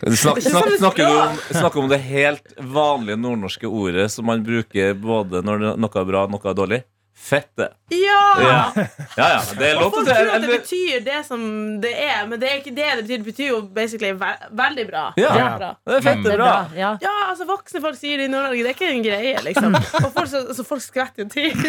[0.04, 4.92] Snak, snak, snakker, du om, snakker om det helt vanlige nordnorske ordet som man bruker
[5.00, 6.80] både når det- noe er bra og noe er dårlig?
[7.14, 7.68] Fette.
[7.94, 8.20] Ja!
[8.42, 8.84] Ja, ja,
[9.16, 11.40] ja det er Og folk tror at det betyr det som
[11.80, 13.18] det er, men det er ikke det det betyr.
[13.22, 15.04] Det betyr jo basically ve veldig bra.
[15.20, 15.70] Ja, Veldig bra.
[15.86, 16.50] det er fette bra.
[16.76, 16.90] Ja.
[17.04, 18.62] Ja, altså voksne folk sier det i Nord-Norge.
[18.66, 19.78] Det er ikke en greie, liksom.
[20.02, 21.54] Og folk, så, så folk skvetter jo til.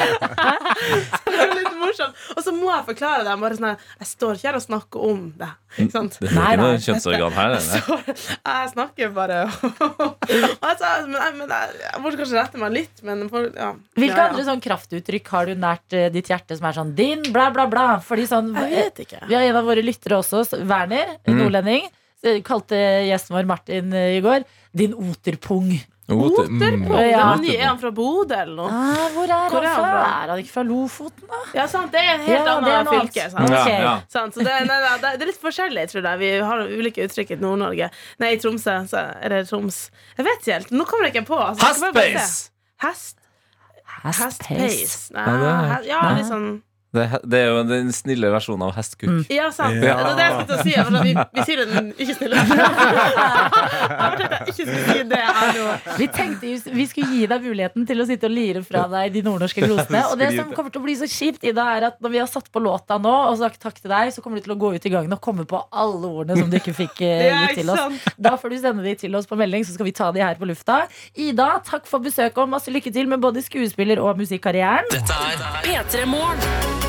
[0.00, 2.16] så det er litt morsomt.
[2.36, 3.42] Og så må jeg forklare dem.
[3.44, 5.50] Bare sånn her, Jeg står ikke her og snakker om det.
[5.78, 6.16] Ikke sant?
[6.20, 7.56] Det er ikke noe kjønnsorgan her.
[7.62, 7.78] Så
[8.10, 13.26] jeg snakker bare altså, men, jeg- men jeg, jeg må kanskje rette meg litt, men
[13.30, 13.70] for, ja.
[13.98, 14.29] Hvilke ja, ja.
[14.30, 17.66] Andre sånn kraftuttrykk har du nært eh, ditt hjerte som er sånn din, bla, bla,
[17.70, 17.86] bla?
[18.00, 19.22] Fordi sånn Jeg vet ikke.
[19.28, 21.38] Vi har en av våre lyttere også, Werner, Mm.
[21.44, 21.88] nordlending.
[22.22, 22.76] eh, Kalte
[23.08, 24.44] gjesten vår Martin eh, i går
[24.76, 25.80] din oterpung.
[26.10, 26.48] Oter.
[26.50, 26.90] Oterpung?
[27.06, 27.36] Ja.
[27.38, 28.66] Det Er han fra Bodø eller noe?
[28.66, 29.90] Ah, hvor er Hvor er han han fra?
[29.94, 30.24] fra?
[30.24, 31.38] Er han ikke fra Lofoten, da?
[31.54, 33.30] Ja, sant, Det er en helt Ja, det er annet fylke.
[33.30, 33.50] Sant?
[33.50, 33.92] Ja, ja.
[34.10, 36.18] Sant, så det, nei, nei, det, det er litt forskjellig, tror jeg.
[36.18, 37.90] Vi har ulike uttrykk i Nord-Norge.
[38.18, 38.74] Nei, i Tromsø.
[38.90, 39.78] Så, eller Troms.
[40.18, 40.70] Jeg vet ikke helt.
[40.74, 41.38] Nå kommer jeg ikke på.
[41.38, 43.19] Altså, jeg skal
[44.02, 45.10] Hest Hestpace.
[45.12, 45.24] Nei,
[45.86, 46.62] Ja, litt sånn
[46.92, 49.28] Det, er- det er jo den snille versjonen av hestkuk.
[49.30, 49.76] Ja, sant.
[49.78, 49.94] Ja.
[50.02, 50.72] Det er det jeg skulle til å si.
[50.74, 52.34] For vi, vi sier den ikke snille
[54.50, 55.54] ikke si det her.
[56.00, 59.22] Vi tenkte vi skulle gi deg muligheten til å sitte og lire fra deg de
[59.26, 60.00] nordnorske glosene.
[60.10, 62.30] Og det som kommer til å bli så kjipt, Ida, er at når vi har
[62.30, 64.72] satt på låta nå og sagt takk til deg, så kommer du til å gå
[64.74, 67.70] ut i gangen og komme på alle ordene som du ikke fikk eh, gitt til
[67.74, 68.10] oss.
[68.18, 70.38] Da får du sende de til oss på melding, så skal vi ta de her
[70.40, 70.82] på lufta.
[71.14, 74.90] Ida, takk for besøket og masse lykke til med både skuespiller- og musikkarrieren.
[74.90, 76.79] P3 Morgen.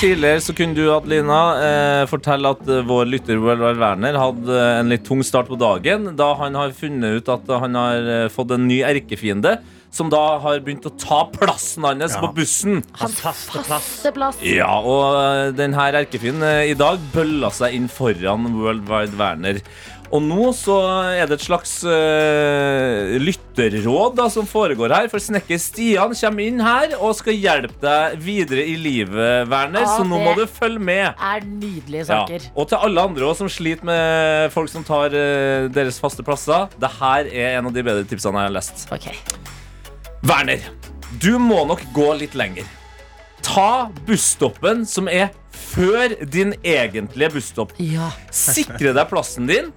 [0.00, 4.78] Tidligere så kunne du, Adelina, eh, fortelle at eh, vår lytter Welwell Werner hadde eh,
[4.80, 8.30] en litt tung start på dagen da han har funnet ut at han har eh,
[8.32, 9.58] fått en ny erkefiende.
[9.92, 12.20] Som da har begynt å ta plassen hans Ja.
[12.22, 12.78] på bussen.
[12.96, 13.88] Hans faste plass.
[14.14, 14.36] plass.
[14.46, 19.58] Ja, og denne erkefienden i dag bølla seg inn foran World Wide Werner.
[20.10, 20.74] Og nå så
[21.14, 25.06] er det et slags uh, lytterråd da, som foregår her.
[25.12, 29.84] For snekker Stian kommer inn her og skal hjelpe deg videre i livet, Werner.
[29.86, 31.14] Ja, så nå må du følge med.
[31.14, 32.24] Er nydelige Ja.
[32.58, 36.66] Og til alle andre også, som sliter med folk som tar uh, deres faste plasser.
[36.80, 38.86] Det her er en av de bedre tipsene jeg har lest.
[38.90, 39.12] Ok.
[40.26, 40.66] Werner,
[41.22, 42.66] du må nok gå litt lenger.
[43.46, 47.72] Ta busstoppen som er før din egentlige busstopp.
[47.78, 48.10] Ja.
[48.34, 49.70] Sikre deg plassen din,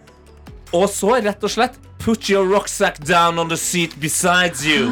[0.74, 4.90] og så rett og slett put your rucksack down on the seat beside you.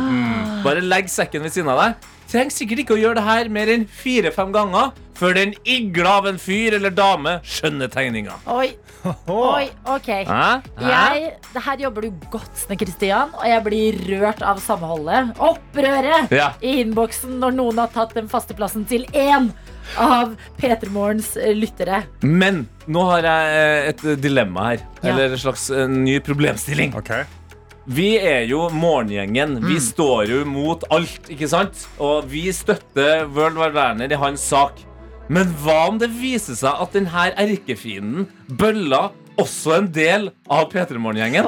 [0.64, 2.08] Bare legg sekken ved siden av deg.
[2.32, 6.30] Trenger sikkert ikke å gjøre det her mer enn fire-fem ganger før den igla av
[6.30, 8.38] en fyr eller dame skjønner tegninga.
[8.50, 8.70] Oi.
[9.28, 10.08] Oi, ok.
[10.30, 10.46] Hæ?
[10.78, 10.88] Hæ?
[10.88, 15.34] Jeg, det her jobber du godt, med Kristian, og jeg blir rørt av samholdet.
[15.42, 16.52] Opprøret Ja.
[16.62, 19.52] i innboksen når noen har tatt den faste plassen til én
[20.00, 22.04] av P3 Morgens eh, lyttere.
[22.22, 24.88] Men nå har jeg eh, et dilemma her.
[25.02, 25.14] Ja.
[25.14, 26.96] Eller en slags eh, ny problemstilling.
[26.98, 27.14] Ok.
[27.92, 29.58] Vi er jo morgengjengen.
[29.66, 31.88] Vi står jo mot alt, ikke sant?
[32.00, 34.84] Og vi støtter World War Werner i hans sak.
[35.32, 38.28] Men hva om det viser seg at denne erkefienden
[38.60, 39.10] Bølla
[39.40, 41.48] også en del av P3 Morgen-gjengen?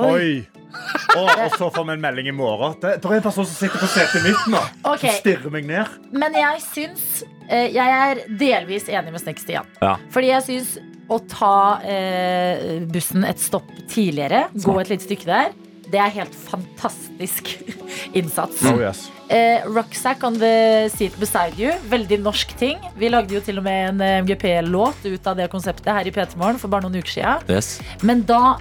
[1.19, 2.73] Og, og så får vi en melding i morgen.
[2.81, 4.61] Det, det er en person som sitter på setet mitt nå.
[4.95, 5.11] Okay.
[5.11, 5.97] Som stirrer meg ned.
[6.09, 7.03] Men jeg syns
[7.49, 9.69] eh, Jeg er delvis enig med Snekker Stian.
[9.83, 9.93] Ja.
[10.13, 10.73] Fordi jeg syns
[11.11, 11.55] å ta
[11.85, 15.53] eh, bussen et stopp tidligere, gå et lite stykke der,
[15.93, 17.51] Det er helt fantastisk
[18.17, 18.63] innsats.
[18.65, 19.03] Oh, yes.
[19.29, 21.75] Eh, Rucksack on the seat beside you.
[21.91, 22.79] Veldig norsk ting.
[22.97, 26.13] Vi lagde jo til og med en eh, MGP-låt ut av det konseptet her i
[26.15, 27.45] P3 Morgen for bare noen uker siden.
[27.51, 27.75] Yes.
[28.01, 28.55] Men da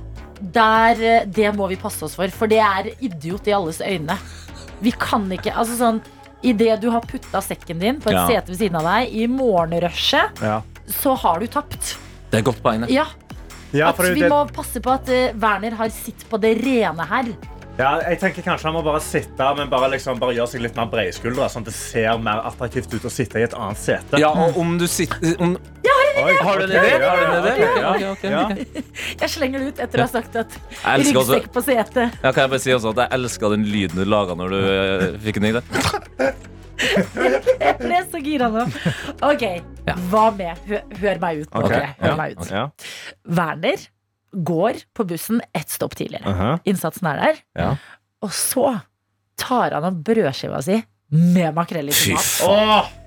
[0.52, 4.18] der, eh, Det må vi passe oss for, for det er idiot i alles øyne.
[4.82, 6.00] Vi kan ikke Altså sånn
[6.42, 8.26] Idet du har putta sekken din på et Ja.
[8.26, 10.62] sete ved siden av deg i morgenrushet, Ja.
[10.88, 11.96] så har du tapt.
[12.32, 12.80] Det er godt poeng.
[12.80, 12.90] det.
[12.90, 13.06] Ja,
[13.72, 16.58] Ja, at for det- Vi må passe på at eh, Werner har sitt på det
[16.64, 17.24] rene her.
[17.78, 20.76] Ja, jeg tenker Kanskje han må bare sitte men bare, liksom, bare gjøre seg litt
[20.76, 21.48] mer bredskuldra.
[21.52, 24.20] sånn at det ser mer attraktivt ut å sitte i et annet sete.
[24.20, 25.56] Ja, og om du sitter om,
[26.12, 26.90] Oi, Har du en idé?
[28.28, 28.42] Ja.
[29.22, 32.18] Jeg slenger det ut etter å ha sagt at ryggsekk på setet.
[32.20, 34.58] Ja, kan jeg bare si også at jeg elska den lyden du laga når du
[34.60, 35.64] eh, fikk en idé.
[36.82, 38.64] Jeg ble så gira nå.
[39.22, 39.44] Ok,
[40.10, 40.58] hva med?
[40.66, 41.52] Hør, hør meg ut.
[41.52, 41.62] Okay.
[41.62, 42.00] Ok, ok?
[42.02, 42.48] Hør meg ut.
[42.50, 42.64] ja.
[43.38, 43.84] Werner
[44.32, 46.24] går på bussen ett stopp tidligere.
[46.30, 46.58] Aha.
[46.64, 47.42] Innsatsen er der.
[47.58, 47.70] Ja.
[48.22, 48.80] Og så
[49.40, 50.78] tar han opp brødskiva si
[51.12, 52.24] med makrell i Fy tomat.
[52.40, 53.01] faen.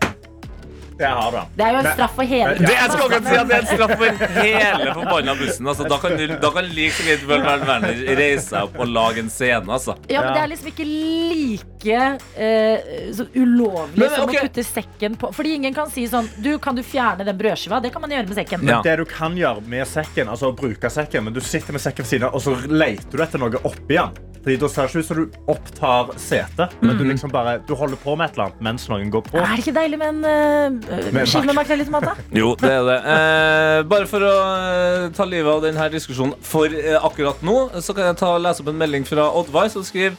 [0.98, 1.40] Det har du.
[1.56, 3.60] Det er jo en straff for hele Det- jeg skal akkurat si at det er
[3.60, 5.68] en straff for hele forbanna bussen.
[5.68, 9.20] Altså, da kan da kan like så greit vel Werner reise seg opp og lage
[9.20, 9.68] en scene.
[9.68, 9.98] Altså.
[10.10, 11.98] Ja, men det er liksom ikke like
[12.40, 14.40] uh, så ulovlig Men, som okay.
[14.40, 17.82] å putte sekken på Fordi ingen kan si sånn Du, kan du fjerne den brødskiva?
[17.84, 18.64] Det kan man gjøre med sekken.
[18.68, 18.82] Ja.
[18.86, 22.06] Det du kan gjøre med sekken, altså å bruke sekken, men du sitter med sekken
[22.06, 24.16] ved siden av, og så leter du etter noe oppi den.
[24.46, 27.74] Fordi Da ser det ikke ut som du opptar setet, men du, liksom bare, du
[27.74, 29.40] holder på med et eller annet mens noen går på.
[29.42, 32.06] Er det ikke deilig med en Med skive med makrell i tomat?
[32.08, 32.26] da?
[32.36, 32.98] Jo, det er det.
[33.16, 37.96] Eh, bare for å eh, ta livet av denne diskusjonen for eh, akkurat nå, så
[37.98, 40.18] kan jeg ta lese opp en melding fra Oddvar som skriver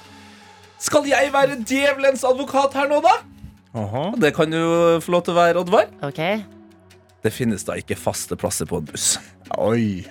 [0.82, 3.16] Skal jeg være djevelens advokat her nå, da?
[3.76, 4.04] Aha.
[4.20, 4.60] Det kan du
[5.04, 5.90] få lov til å være, Oddvar.
[6.08, 6.42] Okay.
[7.24, 9.16] Det finnes da ikke faste plasser på en buss.
[9.58, 10.06] Oi.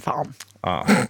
[0.00, 0.34] faen.
[0.66, 1.06] Ah.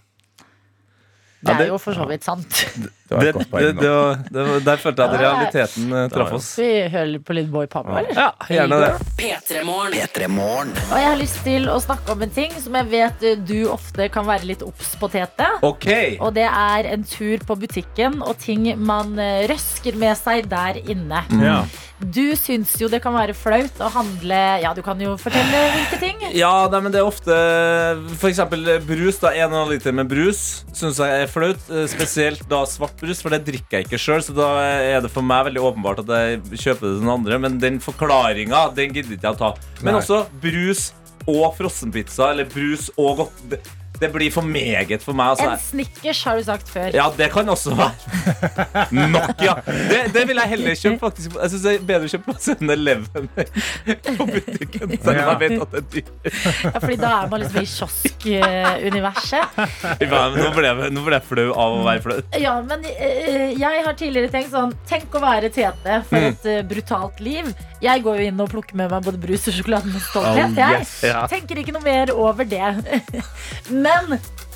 [1.41, 2.47] Det er jo for så vidt sant.
[2.76, 6.51] Det Det, det, det, var- der følte jeg at realiteten eh, traff oss.
[6.61, 8.12] Vi hører litt på litt Boy Papa, eller?
[8.14, 8.91] Ja, gjerne det.
[9.18, 10.70] P3morgen.
[10.93, 13.57] Og jeg har lyst til å snakke om en ting som jeg vet eh, du
[13.72, 15.49] ofte kan være litt obs på, Tete.
[15.66, 15.88] OK.
[16.22, 20.78] Og det er en tur på butikken og ting man eh, røsker med seg der
[20.84, 21.24] inne.
[21.43, 21.62] Ja.
[22.01, 25.99] Du syns jo det kan være flaut å handle Ja, du kan jo fortelle hvilke
[26.01, 26.22] ting.
[26.32, 27.34] Ja, nei, men det er ofte
[28.30, 29.18] eksempel brus.
[29.20, 30.41] da, 1,5 liter med brus
[30.76, 31.66] syns jeg er flaut.
[31.70, 34.22] eh, Spesielt da svart brus, for det drikker jeg ikke sjøl.
[34.26, 37.39] Så da er det for meg veldig åpenbart at jeg kjøper det til den andre.
[37.47, 39.53] Men den forklaringa den gidder ikke jeg å ta.
[39.83, 40.01] Men Nei.
[40.03, 40.89] også brus
[41.28, 43.59] og frossenpizza, eller brus og godt
[44.01, 45.37] det, blir for meget for meg.
[45.41, 45.71] En Altså.
[45.71, 46.91] Snickers har du sagt før.
[46.95, 47.93] Ja, det kan også være.
[49.15, 49.55] Nok, ja.
[49.67, 50.99] Det, det vil jeg heller kjøpe.
[51.05, 53.29] faktisk Jeg synes det er bedre å kjøpe på 7-Eleven
[54.19, 54.97] på butikken.
[55.01, 56.11] Selv om jeg vet at det er dyrt.
[56.65, 59.61] Ja, fordi da er man liksom i kiosk-universet.
[60.41, 62.19] Nå ble jeg, nå ble jeg flau av å være flau.
[62.41, 66.27] Ja, men eh, jeg har tidligere tenkt sånn Tenk å være Tete for Mm.
[66.35, 67.47] et eh, brutalt liv.
[67.81, 70.51] Jeg går jo inn og plukker med meg både brus og sjokolade med stolthet.
[70.53, 70.91] Oh, jeg yes.
[71.07, 71.23] Ja.
[71.31, 72.61] tenker ikke noe mer over det.
[73.85, 73.89] Men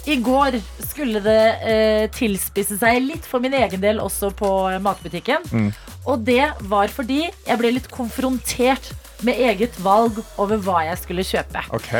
[0.05, 4.80] i går skulle det eh, tilspisse seg litt for min egen del også på eh,
[4.85, 5.47] matbutikken.
[5.51, 5.70] Mm.
[6.05, 8.93] Og det var fordi jeg ble litt konfrontert
[9.24, 11.64] med eget valg over hva jeg skulle kjøpe.
[11.72, 11.93] OK.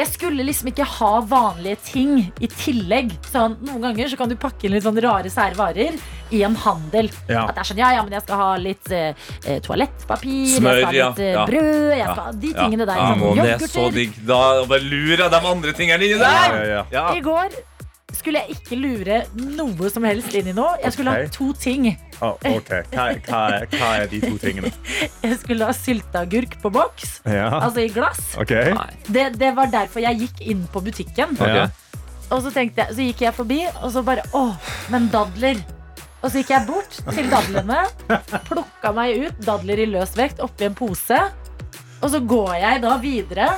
[0.00, 3.12] Jeg skulle liksom ikke ha vanlige ting i tillegg.
[3.28, 5.98] Sånn, noen ganger så kan du pakke inn litt sånn rare, sære varer
[6.32, 7.10] i en handel.
[7.28, 7.44] Ja.
[7.50, 10.78] At det er sånn, ja, ja, men jeg skal ha litt eh, eh, toalettpapir, Smør,
[10.80, 11.46] jeg skal ha litt eh, ja, ja.
[11.50, 13.00] brød, jeg skal ha de tingene der.
[13.02, 14.20] Ja, sånn, og det er så digg.
[14.30, 14.40] Da
[14.70, 16.56] bare lurer jeg de andre tingene inni Ja, der.
[16.56, 16.86] ja, ja.
[16.94, 17.04] Ja.
[17.18, 17.58] I går
[18.18, 20.76] skulle jeg ikke lure noe som helst inn i noe.
[20.82, 21.28] Jeg skulle okay.
[21.28, 21.86] ha to ting.
[22.20, 22.70] Oh, ok.
[22.92, 23.42] Hva, hva,
[23.72, 24.70] hva er de to tingene?
[25.24, 27.46] Jeg skulle ha sylteagurk på boks, Ja.
[27.62, 28.34] altså i glass.
[28.40, 28.74] Okay.
[29.08, 31.36] Det, det var derfor jeg gikk inn på butikken.
[32.30, 34.42] Og så, jeg, så gikk jeg forbi, og så bare Å,
[34.92, 35.62] men dadler.
[36.20, 37.80] Og så gikk jeg bort til dadlene,
[38.50, 41.18] plukka meg ut dadler i løs vekt oppi en pose.
[42.00, 43.48] Og så går jeg da videre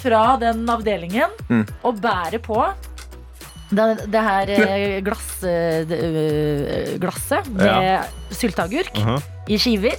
[0.00, 1.64] fra den avdelingen Mm.
[1.84, 2.58] og bærer på
[3.70, 8.02] det, det her eh, glass, eh, eh, glasset med Ja.
[8.34, 9.18] sylteagurk Aha.
[9.48, 9.96] i skiver.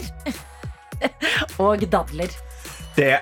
[1.63, 2.29] og dadler.
[2.95, 3.15] Det,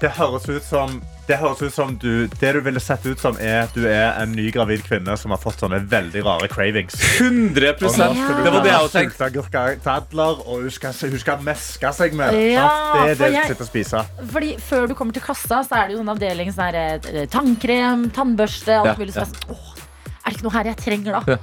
[0.00, 3.34] det høres ut som det høres ut som du, det du ville sett ut som,
[3.42, 6.94] er at du er en ny gravid kvinne som har fått sånne veldig rare cravings.
[7.18, 9.16] 100 Og nå skal du Det var det jeg ha hadde tenkt.
[9.16, 12.38] sylteagurker, dadler, og hun skal, hun skal meske seg med.
[12.54, 14.12] Ja, det er det det du sitter og spiser.
[14.36, 18.06] Fordi Før du kommer til kassa, så er det jo sånn avdeling sånn her, tannkrem,
[18.14, 19.16] tannbørste, alt Ja, mulig.
[19.18, 19.26] ja.
[20.36, 21.36] Det ikke noe her jeg trenger, da?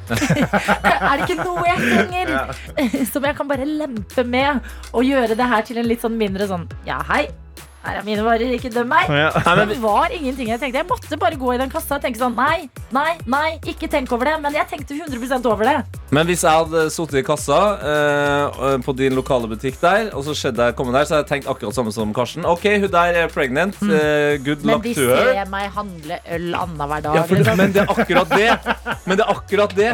[1.09, 2.33] er det ikke noe jeg trenger
[3.13, 4.59] som jeg kan bare lempe med
[4.93, 7.25] og gjøre det her til en litt sånn mindre sånn Ja, hei.
[7.83, 9.09] Her er mine varer, ikke døm meg.
[9.11, 9.29] Ja.
[9.45, 10.77] Nei, men- Det var ingenting jeg tenkte.
[10.79, 14.11] Jeg måtte bare gå i den kassa og tenke sånn Nei, nei, nei, ikke tenk
[14.15, 14.37] over det.
[14.41, 15.83] Men jeg tenkte 100% over det.
[16.11, 20.31] Men hvis jeg hadde sittet i kassa eh, på din lokale butikk der, og så
[20.37, 22.45] skjedde jeg komme der, så hadde jeg tenkt akkurat samme som Karsten.
[22.45, 23.75] Ok, hun der er pregnant.
[23.83, 25.33] eh, good Men luck de to her.
[25.33, 27.15] ser meg handle øl annenhver dag.
[27.15, 27.57] Ja, for, liksom.
[27.57, 28.59] men det er akkurat det.
[29.05, 29.91] Men det er akkurat det.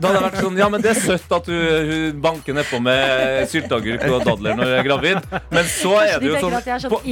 [0.00, 2.82] Da hadde jeg vært sånn Ja, men det er søtt at hun, hun banker nedpå
[2.82, 5.22] med sylteagurk og dadler når hun er gravid.
[5.52, 7.11] Men så er det jo sånn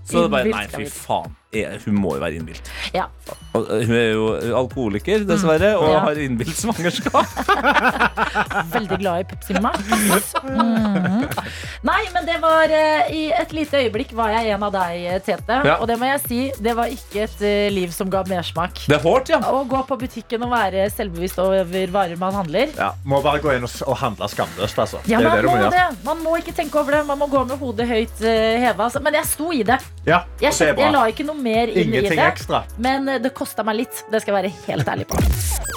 [0.07, 1.35] Så det bare Nei, fy faen.
[1.51, 2.69] Er- Hun må jo være innbilt.
[2.95, 3.09] Ja.
[3.27, 5.99] Eh, Hun er jo alkoholiker, dessverre, og Ja.
[6.05, 7.27] har innbilt svangerskap.
[8.71, 10.31] Veldig glad i Pepsi Max.
[10.45, 11.25] Mm.
[11.83, 15.19] Nei, men det var eh, I et lite øyeblikk var jeg en av deg, eh,
[15.25, 15.59] Tete.
[15.67, 15.75] Ja.
[15.81, 18.79] Og det må jeg si, det var ikke et eh, liv som ga mersmak.
[18.87, 19.41] Det er hårdt, ja.
[19.51, 22.71] Å gå på butikken og være selvbevisst over varer man handler.
[22.79, 25.03] Ja, må bare gå inn og, handle skamløst, altså.
[25.11, 25.85] Ja, man det det må det.
[26.07, 27.03] Man må ikke tenke over det.
[27.11, 28.87] Man må gå med hodet høyt heva.
[28.87, 29.03] Altså.
[29.03, 29.81] Men jeg sto i det.
[30.01, 32.23] Ja, Jeg, er jeg la ikke noe mer inn Ingenting i det.
[32.31, 32.63] ekstra.
[32.81, 33.99] Men eh, det kosta meg litt.
[34.09, 35.19] Det skal jeg være helt ærlig på.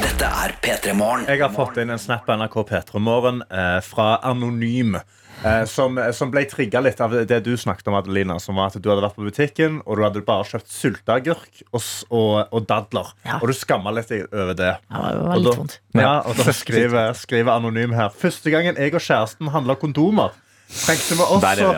[0.00, 1.26] Dette er P3 Morgen.
[1.28, 4.96] Jeg har fått inn en snap på NRK P3 Morgen eh, fra Anonym.
[5.44, 8.38] Eh, som, som ble trigga litt av det du snakket om, Adelina.
[8.40, 11.82] Som var at Du hadde vært på butikken og du hadde bare kjøpt sylteagurk og,
[12.08, 13.10] og, og dadler.
[13.42, 14.70] Og du skamma litt over det.
[14.88, 15.76] Ja, det var Og litt da- vondt.
[16.00, 20.32] Ja, og da skriver, skriver Anonym her Første gangen jeg og kjæresten handla kondomer,
[20.74, 21.70] trengte vi også,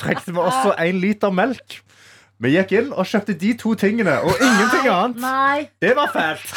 [0.00, 1.80] trengte vi også en liter melk.
[2.40, 5.18] Vi gikk inn og kjøpte de to tingene og ingenting annet.
[5.20, 5.66] Nei.
[5.82, 6.46] Det var fælt.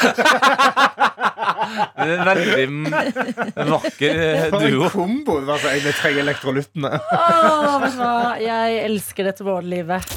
[1.94, 4.48] Det er en veldig vakker duo.
[4.54, 5.36] For en kombo.
[5.40, 6.90] Det var så, jeg trenger elektrolyttene.
[7.98, 8.14] Hva?
[8.40, 10.08] Jeg elsker dette morgenlivet.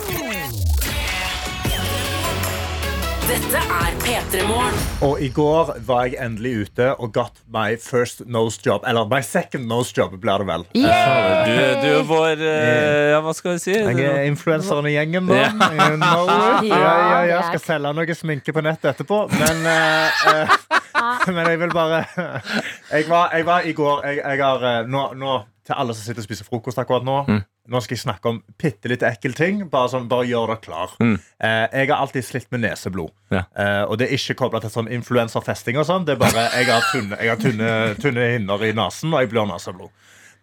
[3.28, 4.76] Dette er P3 Morgen.
[5.04, 8.86] Og i går var jeg endelig ute og got my first nose job.
[8.88, 10.64] Eller my second nose job, blir det vel.
[10.72, 13.74] Du, du er vår eh, Ja, hva skal vi si?
[13.76, 15.42] Jeg er influenseren i gjengen, da.
[15.42, 15.50] Ja.
[15.76, 16.70] You know it.
[16.70, 19.20] Ja, Ja, ja, Skal selge noe sminke på nettet etterpå.
[19.36, 20.56] Men, eh, eh,
[21.36, 22.06] men jeg vil bare
[22.96, 25.36] Jeg var, jeg var i går jeg, jeg har, eh, nå, nå,
[25.68, 27.20] Til alle som sitter og spiser frokost akkurat nå.
[27.68, 29.62] Nå skal jeg snakke om bitte litt ekkel ting.
[29.72, 30.94] Bare, sånn, bare gjør deg klar.
[31.04, 31.16] Mm.
[31.44, 33.12] Eh, jeg har alltid slitt med neseblod.
[33.34, 33.44] Ja.
[33.60, 36.08] Eh, og det er ikke kobla til sånn influenserfesting og sånn.
[36.08, 39.34] Det er bare jeg har tynne, jeg har tynne, tynne hinner i nesen, og jeg
[39.34, 39.92] blør neseblod.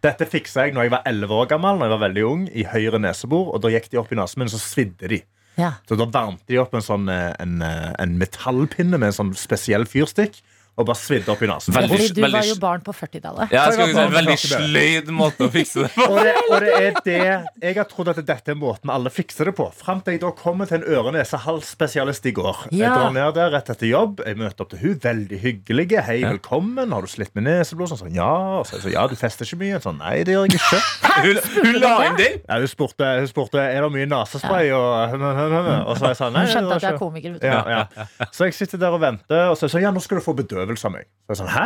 [0.05, 2.67] Dette fiksa jeg når jeg var 11 år gammel, Når jeg var veldig ung, i
[2.69, 3.53] høyre nesebor.
[3.55, 5.23] Og da gikk de opp i nesen min, så svidde de.
[5.57, 5.77] Ja.
[5.87, 9.33] Så da varmte de opp en, sånn, eh, en, eh, en metallpinne med en sånn
[9.39, 10.41] spesiell fyrstikk.
[10.75, 11.71] Og bare svidde opp i nesen.
[11.71, 13.51] Veldig- Fordi du var jo barn på 40-tallet.
[13.55, 16.03] Ja, jeg skal si, en veldig sløyd måte å fikse det på.
[16.11, 19.45] Og det, og det er det Jeg har trodd at dette er måten alle fikser
[19.47, 19.69] det på.
[19.73, 22.65] Fram til jeg da kommer til en øre-nese-hals-spesialist i går.
[22.73, 22.91] Jeg Ja.
[22.93, 24.19] drar ned der rett etter jobb.
[24.25, 26.01] Jeg møter opp til hun Veldig hyggelige.
[26.03, 26.91] Hei, velkommen.
[26.91, 27.87] Har du slitt med neseblod?
[27.93, 28.59] Sånn, sånn, ja.
[28.59, 29.79] Og så, så, ja, du fester ikke mye.
[29.79, 30.81] Sånn, nei, det gjør jeg ikke.
[31.15, 32.41] Hun, hun la inn den.
[32.49, 34.73] Ja, hun, spurte, hun spurte er det mye nesespray.
[34.75, 35.15] Og,
[35.87, 36.43] og så jeg sa nei.
[36.43, 37.37] Hun skjønte at jeg er komiker.
[37.39, 38.27] ja, ja.
[38.35, 40.35] Så jeg sitter der og venter, og så sier jeg, ja, nå skal du få
[40.35, 41.07] bedøvelse av meg.
[41.25, 41.65] Så jeg sånn, hæ?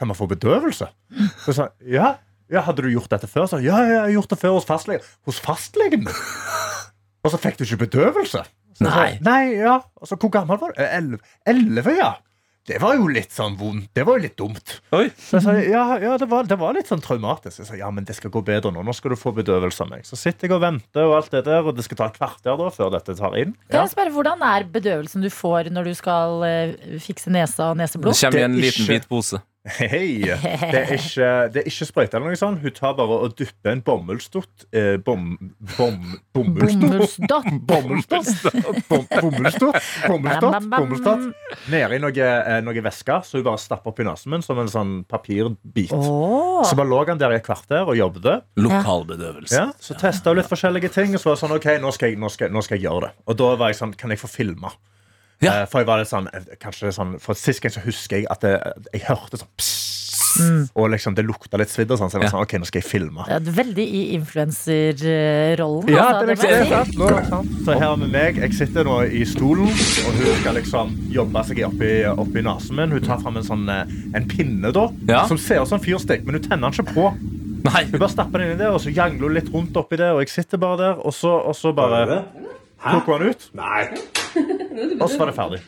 [0.00, 0.88] Kan man få bedøvelse?
[1.42, 2.14] Så jeg sa, ja.
[2.52, 3.46] ja, hadde du gjort dette før?
[3.50, 5.04] Så, ja, ja, jeg har gjort det før hos fastlegen.
[5.28, 6.08] Hos fastlegen?
[7.20, 8.46] Og så fikk du ikke bedøvelse?
[8.78, 9.10] Så nei.
[9.18, 9.42] Så, Nei.
[9.58, 9.76] Ja.
[10.00, 11.18] Og så, hvor gammel var du?
[11.50, 12.14] Elleve, ja.
[12.70, 13.88] Det var jo litt sånn vondt.
[13.96, 14.76] Det var jo litt dumt.
[14.94, 15.08] Oi.
[15.18, 17.64] Så jeg sa, ja, ja det, var, det var litt sånn traumatisk.
[17.64, 18.84] Jeg sa, ja, men det skal gå bedre nå.
[18.86, 20.06] Nå skal du få bedøvelse av meg.
[20.06, 22.60] Så sitter jeg og venter, og alt det der, og det skal ta et kvarter
[22.60, 23.56] da, før dette tar inn.
[23.66, 27.80] Kan jeg spørre, Hvordan er bedøvelsen du får når du skal eh, fikse nesa og
[27.80, 29.42] Det kommer i en liten hvit pose.
[29.68, 30.22] Hei!
[30.24, 32.62] Det er ikke, det er ikke sprøyte eller noe sånt.
[32.62, 35.34] Hun tar bare og dypper en bomullsdott eh, bom,
[35.74, 35.98] bom,
[36.32, 37.50] Bomullsdott?
[37.68, 38.30] Bomullsdott.
[38.88, 39.76] Bomullsdott Bomullsdott Bomullsdott
[40.08, 40.70] Bam, bam, bam.
[40.72, 44.46] Bomullsdott Nede i noe, eh, noe væske, så hun bare stapper opp i nesen min
[44.46, 45.92] som en sånn papirbit.
[45.92, 46.64] Oh.
[46.64, 48.48] Så bare lå han der i et kvarter og jobbet.
[48.64, 49.60] Lokalbedøvelse.
[49.60, 52.14] Ja, så testa hun litt forskjellige ting, og så var det sånn OK, nå skal,
[52.14, 53.12] jeg, nå, skal, nå skal jeg gjøre det.
[53.28, 54.72] Og da var jeg sånn Kan jeg få filma?
[55.40, 55.62] Ja.
[55.62, 58.18] Eh, For jeg var litt sånn, eh, kanskje det sånn For sist gang så husker
[58.20, 58.54] jeg at det,
[58.92, 62.32] jeg hørte sånn pss, Og liksom det lukta litt svidd sånn, så jeg var Ja.
[62.34, 63.24] sånn OK, nå skal jeg filme.
[63.26, 65.88] Ja, veldig i influenserrollen.
[65.90, 66.98] Ja, altså, det det, det, sant?
[67.00, 67.56] Nå, sant?
[67.66, 71.62] Så her med meg, jeg sitter nå i stolen, og hun skal liksom jobbe seg
[71.66, 72.94] opp i, opp i nesen min.
[72.94, 75.26] Hun tar fram en sånn eh, en pinne, da, Ja.
[75.26, 77.10] som ser ut som en fyrstikk, men hun tenner den ikke på.
[77.64, 77.84] Nei.
[77.90, 80.12] Hun bare stapper den inn i det, og så jangler hun litt rundt oppi det,
[80.14, 82.24] og jeg sitter bare der, og så, og så bare
[82.86, 83.50] plukker hun den ut.
[85.00, 85.60] Og så var det ferdig.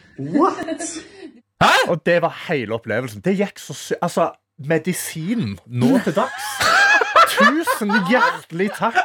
[1.63, 1.73] Hæ?
[1.89, 3.23] Og det var hele opplevelsen.
[3.25, 3.99] Det gikk så sy...
[4.03, 6.49] Altså, medisinen nå til dags.
[7.33, 8.99] Tusen hjertelig takk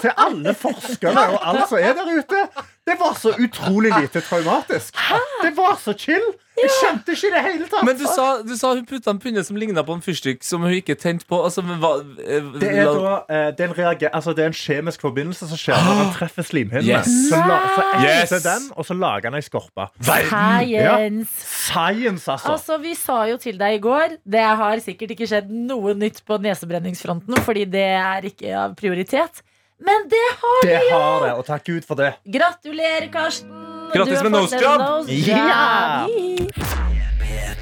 [0.00, 2.44] til alle forskere og alt som er der ute.
[2.86, 4.96] Det var så utrolig lite traumatisk.
[5.42, 6.24] Det var så chill.
[6.58, 7.84] Jeg skjønte ikke i det hele tatt.
[7.86, 10.64] Men du sa, du sa hun putta en pinne som ligna på en fyrstikk som
[10.66, 11.38] hun ikke tente på.
[11.46, 14.50] Altså, men hva, eh, Det er, da, eh, det, er en reager, altså det er
[14.50, 16.98] en kjemisk forbindelse som skjer når man treffer slimhinnene.
[16.98, 17.14] Yes.
[17.30, 18.34] Så, la, så Yes.
[18.48, 19.86] den, og så lager han ei skorpe.
[20.02, 21.30] Science.
[21.38, 22.52] Science, altså.
[22.56, 26.20] Altså, Vi sa jo til deg i går Det har sikkert ikke skjedd noe nytt
[26.26, 29.42] på nesebrenningsfronten, fordi det er ikke av prioritet.
[29.82, 30.96] Men det har Det jo!
[30.96, 32.12] har det, og takk Gud for det.
[32.38, 33.50] Gratulerer, Karsten.
[33.92, 34.80] Grattis med nose job.
[34.80, 35.12] nose.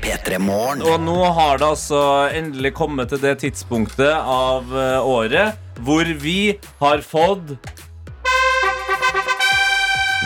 [0.00, 0.38] P3
[0.86, 2.00] Og nå har det altså
[2.34, 7.56] endelig kommet til det tidspunktet av eh, året hvor vi har fått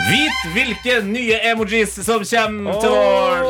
[0.05, 3.45] Vit hvilke nye emojis som kommer til våren!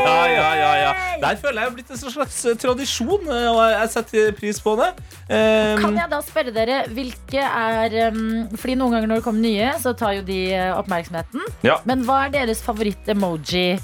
[0.00, 1.20] Ja, ja, ja, ja.
[1.22, 4.60] Der føler jeg det er blitt en slags eh, tradisjon, eh, og jeg setter pris
[4.64, 4.90] på det.
[5.28, 9.44] Um, Kan jeg da spørre dere hvilke er um, Fordi noen ganger når det kommer
[9.44, 11.46] nye, så tar jo de uh, oppmerksomheten.
[11.66, 11.78] Ja.
[11.88, 13.78] Men hva er deres favoritt-emoji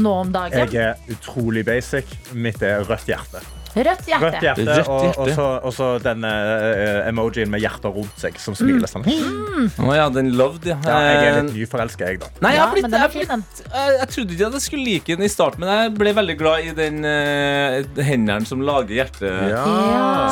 [0.00, 0.66] nå om dagen?
[0.72, 2.10] Jeg er utrolig basic.
[2.34, 3.42] Mitt er rødt hjerte.
[3.76, 4.24] Rødt hjerte.
[4.26, 5.20] Rødt hjerte, Rødt hjerte.
[5.20, 9.06] og, så, og så den uh, emojien med hjerter rundt seg, som smiler sånn.
[9.06, 10.78] Å ja, den loved, ja.
[10.86, 12.28] Ja, jeg er Eh, litt nyforelska, jeg, da.
[12.42, 14.64] Nei, jeg, har blitt, ja, jeg, har fin, blitt, jeg, jeg trodde ikke at jeg
[14.64, 18.64] skulle like den i starten, men jeg ble veldig glad i den uh, hendene som
[18.66, 19.32] lager hjerte.
[19.50, 19.64] Ja.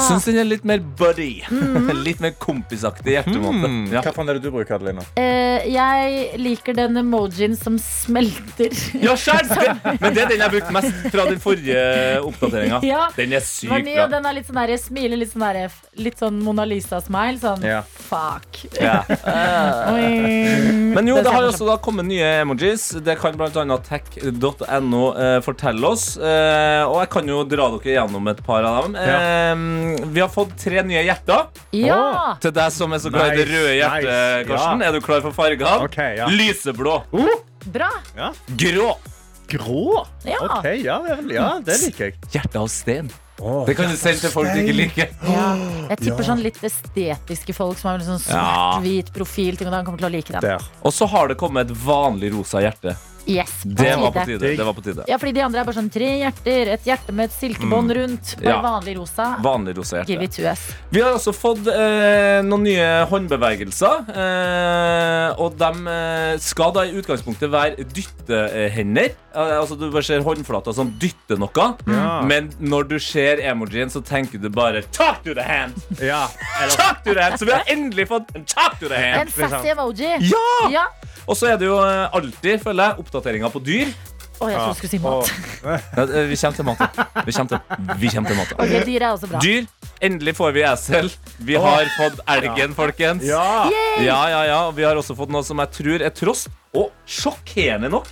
[0.08, 1.30] Syns den er litt mer buddy.
[2.08, 3.68] litt mer kompisaktig hjertemåte.
[3.68, 3.80] Mm.
[3.94, 4.02] Ja.
[4.06, 5.04] Hva faen er det du bruker, Adelina?
[5.18, 8.74] Uh, jeg liker den emojien som smelter.
[9.02, 9.54] Ja, skjønt!
[10.02, 11.82] Men det er den jeg brukte mest fra den forrige
[12.24, 12.82] oppdateringa.
[12.86, 13.06] Ja.
[13.16, 14.04] Den er sykt bra.
[14.04, 17.38] og den er litt sånn der, smiler litt sånn der, Litt sånn Mona Lisa-smile.
[17.42, 17.82] Sånn Ja.
[17.82, 18.60] fuck.
[18.80, 19.02] Ja.
[20.94, 22.88] Men jo, Det det har også da kommet nye emojis.
[23.04, 23.78] Det kan bl.a.
[23.88, 26.16] tech.no eh, fortelle oss.
[26.16, 28.96] Eh, og jeg kan jo dra dere gjennom et par av dem.
[28.96, 31.46] Eh, vi har fått tre nye hjerter.
[31.76, 32.36] Ja!
[32.40, 34.80] Til deg som er så glad i det røde hjertet, nice, Karsten.
[34.80, 34.88] ja.
[34.88, 35.76] Er du klar for fargene?
[35.88, 36.26] Okay, ja.
[36.32, 37.02] Lyseblå.
[37.68, 37.90] Bra.
[38.56, 38.92] Grå.
[39.48, 40.04] Grå?
[40.28, 40.38] Ja.
[40.44, 42.18] Ok, ja, vel, ja, det liker jeg.
[42.34, 43.08] Hjerte av sten.
[43.38, 45.12] Det kan du sende til folk du ikke liker.
[45.30, 45.52] Ja.
[45.92, 46.26] Jeg tipper Ja.
[46.32, 49.56] sånn litt estetiske folk som har en sånn svart-hvit profil.
[49.56, 50.40] Ting, og da kommer til å like dem.
[50.42, 50.58] Der.
[50.82, 52.96] Og så har det kommet et vanlig rosa hjerte.
[53.28, 54.56] Yes, på Det var på tide.
[54.56, 55.04] Det var på tide.
[55.08, 58.34] Ja, fordi de andre er bare sånn tre hjerter, et hjerte med et silkebånd rundt.
[58.38, 58.48] Bare Mm.
[58.48, 58.60] Ja.
[58.64, 59.26] vanlig rosa.
[59.44, 60.08] Vanlig rosa hjerte.
[60.08, 60.62] Give it to us.
[60.90, 64.08] Vi har også fått eh, noen nye håndbevegelser.
[64.08, 69.12] Eh, og de eh, skal da i utgangspunktet være dyttehender.
[69.34, 71.68] Eh, altså Du bare ser håndflata som dytter noe.
[71.86, 72.22] Ja.
[72.28, 75.76] Men når du ser emojien, så tenker du bare 'talk to the hand'.
[76.00, 76.26] Ja,
[76.76, 79.28] Talk to the hand Så vi har endelig fått en 'talk to the hand!
[79.28, 80.16] En sassy emoji.
[80.20, 80.70] Ja!
[80.70, 80.84] Ja.
[81.28, 83.90] Og så er det jo eh, alltid, føler jeg, oppdateringer på dyr.
[84.38, 85.30] Å, jeg trodde du skulle si mat.
[86.30, 86.98] Vi kommer til mat.
[87.26, 88.52] Vi kommer til, vi kommer til mat.
[88.62, 89.40] Ok, dyr er også bra.
[89.42, 89.66] Dyr.
[90.06, 91.10] Endelig får vi esel.
[91.48, 93.26] Vi har fått elgen, folkens.
[93.26, 93.66] Ja.
[93.98, 94.60] Ja, ja, ja.
[94.76, 96.52] Vi har også fått noe som jeg tror er trost.
[96.78, 98.06] Og sjokkerende nok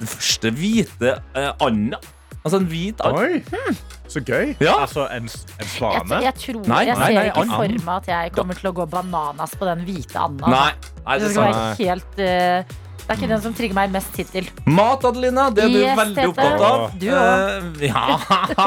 [0.00, 2.00] den første hvite eh, anda.
[2.42, 3.18] Altså en hvit and.
[3.22, 3.76] Oi,
[4.10, 4.56] så gøy.
[4.58, 4.80] Ja.
[4.82, 6.16] Altså, en, en Jeg, svane?
[6.24, 7.52] jeg tror Nei, Jeg nei, ser nei, ikke and.
[7.54, 10.50] for meg at jeg kommer til å gå bananas på den hvite anda.
[10.50, 10.70] Nei,
[11.06, 11.60] nei, det Det skal sant.
[11.60, 14.48] være helt eh, Det er ikke den som trigger meg mest hittil.
[14.70, 16.84] Mat, Adelina, det er du Yes, veldig opptatt av.
[17.00, 17.80] Du òg.
[17.82, 18.04] Eh, ja,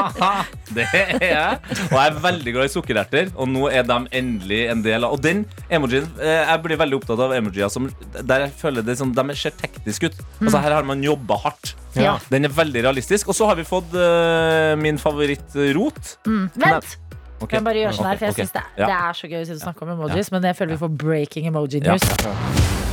[0.76, 1.78] det er jeg.
[1.86, 5.16] Og jeg er veldig glad i sukkererter, og nå er de endelig en del av
[5.16, 8.98] Og den emojien eh, Jeg blir veldig opptatt av emojier som der jeg føler det
[9.00, 10.20] som, de ser tekniske ut.
[10.42, 11.74] Altså Her har man jobba hardt.
[11.96, 12.16] Ja.
[12.30, 13.32] Den er veldig realistisk.
[13.32, 16.16] Og så har vi fått uh, min favorittrot.
[16.28, 16.46] Mm.
[16.54, 16.96] Vent!
[17.36, 17.58] Okay.
[17.58, 18.46] Jeg bare gjør sånn her, for jeg okay.
[18.46, 20.96] synes det, det er så gøy å snakke om emojis, men jeg føler vi får
[21.04, 22.00] breaking emoji Ja.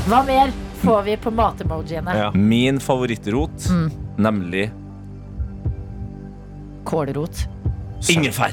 [0.08, 0.51] Hva mer
[0.84, 2.16] får vi på matemojiene?
[2.18, 2.32] Ja.
[2.36, 3.91] Min favorittrot, Mm.
[4.18, 4.72] nemlig
[6.86, 7.45] Kålrot.
[8.10, 8.51] ingefær.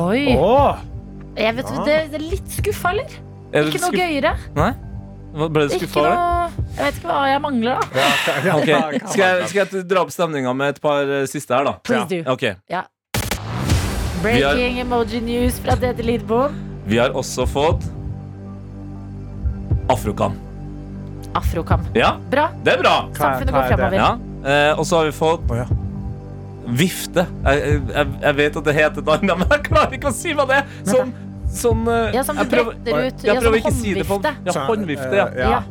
[0.00, 0.36] Oi!
[0.38, 0.78] Åh,
[1.36, 3.10] Jeg vet, det, det er litt skuffa, eller?
[3.52, 4.36] Er du Ikke noe skuff- gøyere.
[4.56, 4.70] Nei?
[5.36, 6.16] Hva- Ble du Ikke skuffa over det?
[6.16, 7.86] noe Jeg vet ikke hva jeg mangler, da.
[8.46, 9.10] ja, Ok.
[9.10, 11.72] Skal jeg, skal jeg dra opp stemninga med et par eh, siste her, da?
[11.84, 12.22] Please do.
[12.32, 12.84] Ok, Ja.
[14.22, 16.56] Breaking emoji news fra Dede Lidbom.
[16.86, 17.84] Vi har også fått
[19.90, 20.32] Afrokam.
[21.36, 21.84] Afrokam.
[21.94, 22.48] Ja, Bra.
[22.64, 22.94] det er bra.
[23.16, 23.98] Samfunnet hva går er fremover.
[24.00, 24.10] Ja.
[24.46, 25.66] Eh, og så har vi fått Å, ja.
[26.66, 27.26] vifte.
[27.44, 30.34] Jeg, jeg, jeg vet at det heter et annet, men jeg klarer ikke å si
[30.34, 30.76] hva det er.
[30.88, 31.12] Sånn,
[31.62, 33.24] sånn eh, Ja, som du jeg prøver- bretter ut.
[33.24, 34.54] Jeg Ja, prøver som ikke å si det på håndvifte.
[34.54, 35.14] Ja, håndvifte.
[35.16, 35.26] Ja.
[35.36, 35.50] Ja.
[35.50, 35.62] Ja.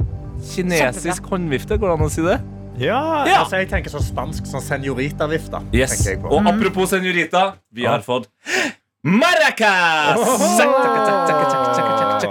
[0.55, 2.39] Kinesisk håndvifte, går det an å si det?
[2.77, 3.37] Ja, Ja.
[3.45, 5.61] altså jeg tenker sånn spansk sånn senorita-vifte.
[5.71, 5.95] Yes.
[5.95, 6.27] tenker jeg på.
[6.35, 8.27] Og apropos senorita, vi har fått
[9.05, 10.19] Maracas!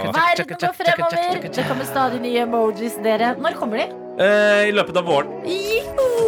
[0.03, 1.49] Verden går fremover.
[1.55, 3.35] Det kommer stadig nye emojis, dere.
[3.39, 3.87] Når kommer de?
[4.23, 5.31] Eh, I løpet av våren.
[5.45, 6.25] Juhu!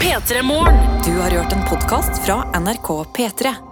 [0.00, 0.74] P3 Morgen.
[1.04, 3.67] Du har hørt en podkast fra NRK P3.